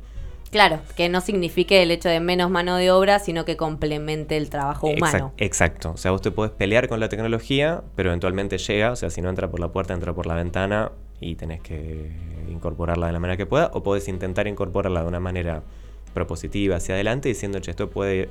[0.51, 4.49] Claro, que no signifique el hecho de menos mano de obra, sino que complemente el
[4.49, 5.31] trabajo humano.
[5.37, 5.91] Exact- exacto.
[5.91, 8.91] O sea, vos te podés pelear con la tecnología, pero eventualmente llega.
[8.91, 12.11] O sea, si no entra por la puerta, entra por la ventana y tenés que
[12.49, 13.69] incorporarla de la manera que pueda.
[13.73, 15.61] O podés intentar incorporarla de una manera
[16.15, 18.29] propositiva hacia adelante, diciendo, che, esto puede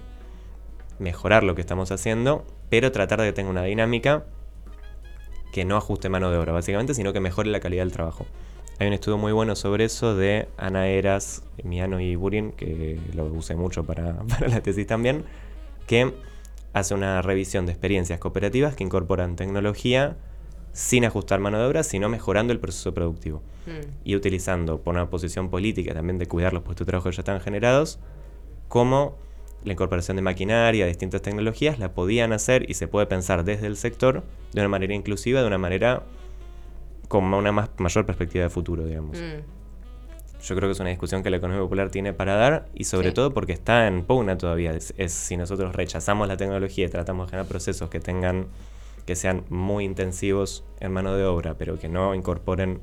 [0.99, 4.25] mejorar lo que estamos haciendo, pero tratar de que tenga una dinámica
[5.53, 8.27] que no ajuste mano de obra, básicamente, sino que mejore la calidad del trabajo.
[8.81, 13.24] Hay un estudio muy bueno sobre eso de Ana Eras, Miano y Burin, que lo
[13.26, 15.24] usé mucho para, para la tesis también,
[15.87, 16.14] que
[16.72, 20.16] hace una revisión de experiencias cooperativas que incorporan tecnología
[20.72, 23.43] sin ajustar mano de obra, sino mejorando el proceso productivo.
[23.66, 23.91] Mm.
[24.05, 27.22] Y utilizando por una posición política también de cuidar los puestos de trabajo que ya
[27.22, 27.99] están generados,
[28.68, 29.16] como
[29.64, 33.76] la incorporación de maquinaria, distintas tecnologías, la podían hacer y se puede pensar desde el
[33.76, 34.22] sector
[34.53, 36.05] de una manera inclusiva, de una manera
[37.09, 39.19] con una más, mayor perspectiva de futuro, digamos.
[39.19, 39.43] Mm.
[40.43, 43.09] Yo creo que es una discusión que la economía popular tiene para dar y sobre
[43.09, 43.15] Sí.
[43.15, 44.71] todo porque está en pugna todavía.
[44.73, 48.47] Es, es si nosotros rechazamos la tecnología y tratamos de generar procesos que tengan,
[49.05, 52.81] que sean muy intensivos en mano de obra, pero que no incorporen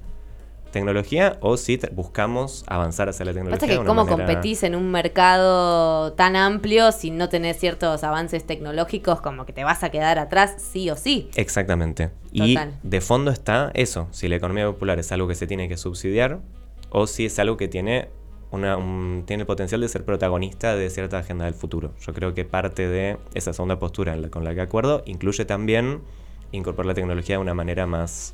[0.75, 3.57] tecnología, o si buscamos avanzar hacia la tecnología.
[3.59, 7.57] Pasa de que una cómo manera- competís en un mercado tan amplio si no tenés
[7.57, 11.29] ciertos avances tecnológicos, como que te vas a quedar atrás sí o sí.
[11.35, 12.11] Exactamente.
[12.31, 15.77] Y de fondo está eso, si la economía popular es algo que se tiene que
[15.77, 16.39] subsidiar
[16.89, 18.09] o si es algo que tiene,
[18.51, 21.93] una, un- tiene el potencial de ser protagonista de cierta agenda del futuro.
[22.05, 26.01] Yo creo que parte de esa segunda postura la- con la que acuerdo incluye también
[26.51, 28.33] incorporar la tecnología de una manera más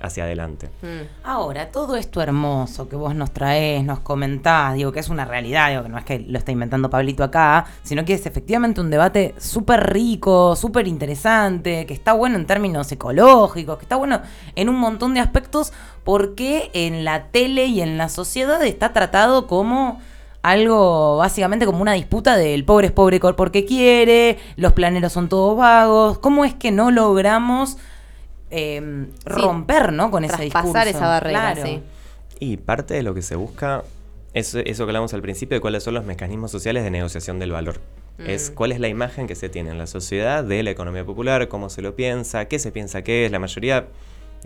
[0.00, 0.68] hacia adelante.
[0.82, 1.24] Mm.
[1.24, 5.70] Ahora, todo esto hermoso que vos nos traés, nos comentás, digo que es una realidad,
[5.70, 8.90] digo que no es que lo está inventando Pablito acá, sino que es efectivamente un
[8.90, 14.20] debate súper rico, súper interesante, que está bueno en términos ecológicos, que está bueno
[14.56, 15.72] en un montón de aspectos,
[16.04, 20.00] porque en la tele y en la sociedad está tratado como
[20.42, 25.56] algo básicamente como una disputa del pobre es pobre porque quiere, los planeros son todos
[25.56, 27.76] vagos, ¿cómo es que no logramos
[28.50, 30.10] eh, romper, ¿no?
[30.10, 30.72] Con ese discurso.
[30.72, 31.62] Traspasar esa barrera, Claro.
[31.66, 31.82] sí.
[32.38, 33.84] Y parte de lo que se busca
[34.32, 37.52] es eso que hablamos al principio de cuáles son los mecanismos sociales de negociación del
[37.52, 37.80] valor.
[38.18, 38.54] Es Mm.
[38.54, 41.70] cuál es la imagen que se tiene en la sociedad de la economía popular, cómo
[41.70, 43.32] se lo piensa, qué se piensa que es.
[43.32, 43.86] La mayoría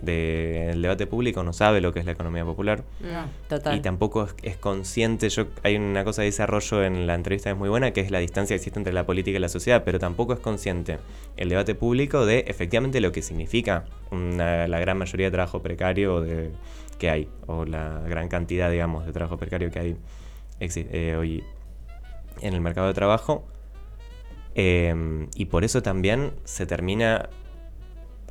[0.01, 2.83] del debate público no sabe lo que es la economía popular.
[3.47, 3.77] Total.
[3.77, 7.53] Y tampoco es, es consciente, yo hay una cosa de desarrollo en la entrevista que
[7.53, 9.83] es muy buena, que es la distancia que existe entre la política y la sociedad,
[9.85, 10.99] pero tampoco es consciente
[11.37, 16.21] el debate público de efectivamente lo que significa una- la gran mayoría de trabajo precario
[16.21, 16.51] de,
[16.99, 19.97] que hay, o la gran cantidad, digamos, de trabajo precario que hay
[20.59, 21.43] eh, hoy
[22.41, 23.45] en el mercado de trabajo.
[24.55, 27.29] Eh, y por eso también se termina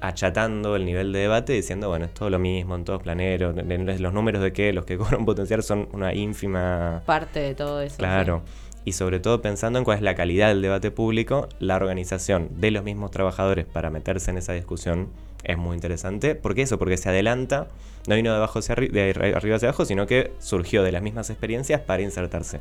[0.09, 4.13] achatando el nivel de debate diciendo, bueno, es todo lo mismo en todos planeros, los
[4.13, 7.03] números de que los que cobran potencial son una ínfima...
[7.07, 7.97] Parte de todo eso.
[7.97, 8.43] Claro.
[8.85, 12.71] Y sobre todo pensando en cuál es la calidad del debate público, la organización de
[12.71, 15.09] los mismos trabajadores para meterse en esa discusión
[15.43, 16.35] es muy interesante.
[16.35, 16.79] ¿Por qué eso?
[16.79, 17.69] Porque se adelanta,
[18.07, 20.93] no vino de, abajo hacia arri- de arri- arriba hacia abajo, sino que surgió de
[20.93, 22.61] las mismas experiencias para insertarse.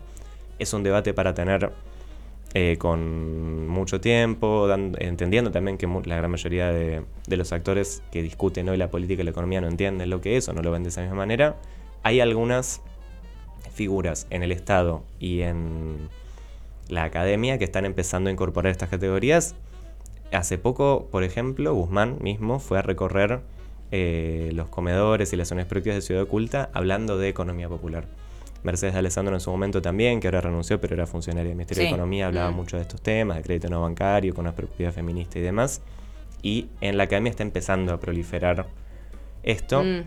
[0.59, 1.71] Es un debate para tener
[2.53, 8.21] eh, con mucho tiempo, entendiendo también que la gran mayoría de, de los actores que
[8.21, 10.71] discuten hoy la política y la economía no entienden lo que es o no lo
[10.71, 11.55] ven de esa misma manera.
[12.03, 12.81] Hay algunas
[13.73, 16.09] figuras en el Estado y en
[16.89, 19.55] la academia que están empezando a incorporar estas categorías.
[20.31, 23.41] Hace poco, por ejemplo, Guzmán mismo fue a recorrer
[23.91, 28.07] eh, los comedores y las zonas productivas de Ciudad Oculta hablando de economía popular.
[28.63, 31.81] Mercedes de Alessandro en su momento también, que ahora renunció, pero era funcionaria del Ministerio
[31.81, 31.85] Sí.
[31.85, 32.55] de Economía, hablaba Mm.
[32.55, 35.81] mucho de estos temas, de crédito no bancario, con una perspectiva feminista y demás.
[36.41, 38.65] Y en la academia está empezando a proliferar
[39.43, 39.83] esto.
[39.83, 40.03] Mm.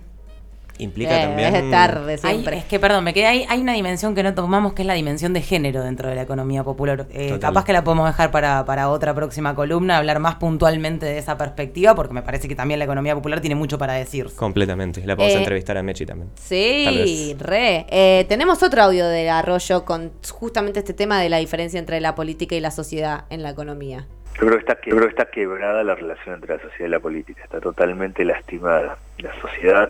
[0.79, 1.55] Implica Eh, también...
[1.55, 2.59] Es tarde Hay- siempre.
[2.59, 3.47] es que, perdón, me quedé ahí.
[3.49, 6.23] Hay una dimensión que no tomamos que es la dimensión de género dentro de la
[6.23, 7.07] economía popular.
[7.11, 11.19] Eh, capaz que la podemos dejar para, para otra próxima columna, hablar más puntualmente de
[11.19, 14.27] esa perspectiva, porque me parece que también la economía popular tiene mucho para decir.
[14.37, 15.05] Completamente.
[15.07, 16.31] La podemos Eh, entrevistar a Mechi también.
[16.35, 17.87] Sí, re.
[17.89, 22.15] Eh, tenemos otro audio del arroyo con justamente este tema de la diferencia entre la
[22.15, 24.07] política y la sociedad en la economía.
[24.35, 26.87] Yo creo, que está, que- yo creo que está quebrada la relación entre la sociedad
[26.87, 28.99] y la política, está totalmente lastimada.
[29.19, 29.89] La sociedad,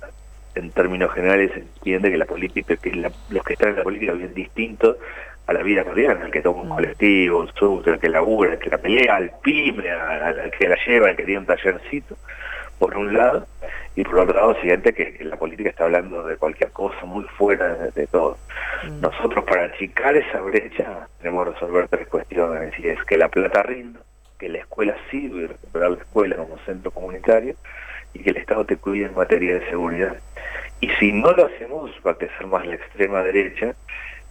[0.57, 4.13] en términos generales, entiende que la política, que la- los que están en la política
[4.13, 4.97] viven distinto
[5.47, 8.59] a la vida cotidiana, el que toma un colectivo, un subte, el que labura, el
[8.59, 12.17] que la pelea, al pyme, al, al que la lleva, el que tiene un tallercito.
[12.79, 13.47] por un lado,
[13.95, 17.73] y por otro lado, siguiente, que la política está hablando de cualquier cosa muy fuera
[17.95, 18.37] de, todo.
[18.85, 19.01] Mm.
[19.01, 23.63] Nosotros para achicar esa brecha tenemos que resolver tres cuestiones, y es que la plata
[23.63, 24.01] rinda,
[24.39, 27.55] que la escuela sirve, recuperar la escuela como centro comunitario,
[28.17, 30.17] y que el Estado te cuide en materia de seguridad.
[30.81, 33.75] Y si no lo hacemos, va a crecer más la extrema derecha,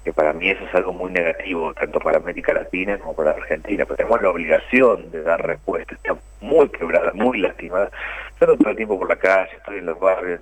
[0.04, 3.86] que para mí eso es algo muy negativo, tanto para América Latina como para Argentina,
[3.86, 7.90] pero tenemos la obligación de dar respuesta, está muy quebrada, muy lastimada.
[8.40, 10.40] Yo todo el tiempo por la calle, estoy en los barrios,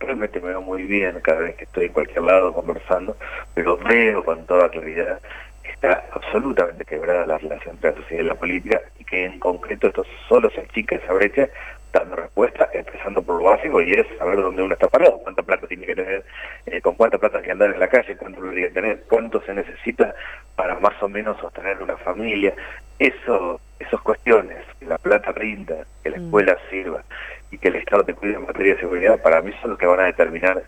[0.00, 3.16] realmente me veo muy bien cada vez que estoy en cualquier lado conversando,
[3.54, 5.20] pero veo con toda claridad
[5.62, 9.38] que está absolutamente quebrada la relación entre la sociedad y la política y que en
[9.38, 11.48] concreto esto solo se achica esa brecha
[11.92, 15.66] dando respuesta, empezando por lo básico, y es saber dónde uno está parado, cuánta plata
[15.66, 16.24] tiene que tener,
[16.66, 19.54] eh, con cuánta plata hay que andar en la calle, cuánto debería tener, cuánto se
[19.54, 20.14] necesita
[20.56, 22.54] para más o menos sostener una familia.
[22.98, 26.24] Eso, esas cuestiones, que la plata rinda, que la mm.
[26.24, 27.02] escuela sirva
[27.50, 29.86] y que el Estado te cuide en materia de seguridad, para mí son los que
[29.86, 30.62] van a determinar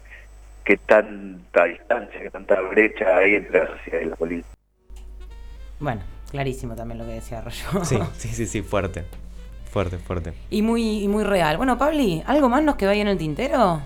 [0.64, 4.48] qué tanta distancia, qué tanta brecha hay entre la sociedad y la política.
[5.78, 7.84] Bueno, clarísimo también lo que decía Arroyo.
[7.84, 9.04] Sí, sí, sí, sí, fuerte.
[9.70, 10.32] Fuerte, fuerte.
[10.50, 11.56] Y muy, muy real.
[11.56, 13.80] Bueno, Pabli, ¿algo más nos que vaya en el tintero?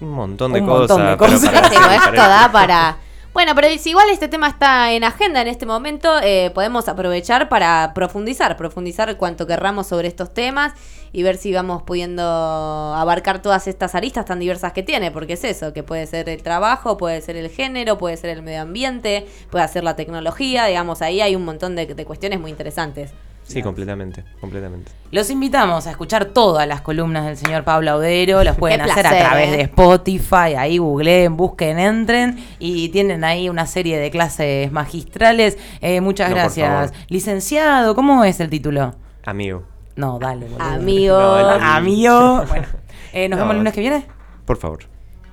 [0.00, 0.98] Un montón de cosas.
[0.98, 1.44] Montón de cosas.
[1.44, 2.98] esto da para...
[3.34, 7.48] Bueno, pero si igual este tema está en agenda en este momento, eh, podemos aprovechar
[7.48, 10.72] para profundizar, profundizar cuanto querramos sobre estos temas
[11.12, 15.44] y ver si vamos pudiendo abarcar todas estas aristas tan diversas que tiene, porque es
[15.44, 19.28] eso, que puede ser el trabajo, puede ser el género, puede ser el medio ambiente,
[19.50, 23.12] puede ser la tecnología, digamos, ahí hay un montón de cuestiones muy interesantes.
[23.48, 24.92] Sí, completamente, completamente.
[25.10, 29.18] Los invitamos a escuchar todas las columnas del señor Pablo Audero, los pueden hacer a
[29.18, 29.56] través ¿eh?
[29.56, 35.56] de Spotify, ahí googleen, busquen, entren y tienen ahí una serie de clases magistrales.
[35.80, 36.92] Eh, muchas gracias.
[37.08, 38.94] Licenciado, ¿cómo es el título?
[39.24, 39.64] Amigo.
[39.96, 40.46] No, dale.
[40.58, 41.16] Amigo.
[41.18, 42.44] amigo.
[42.48, 42.66] Bueno,
[43.14, 44.06] eh, ¿Nos vemos el lunes que viene?
[44.44, 44.97] Por favor.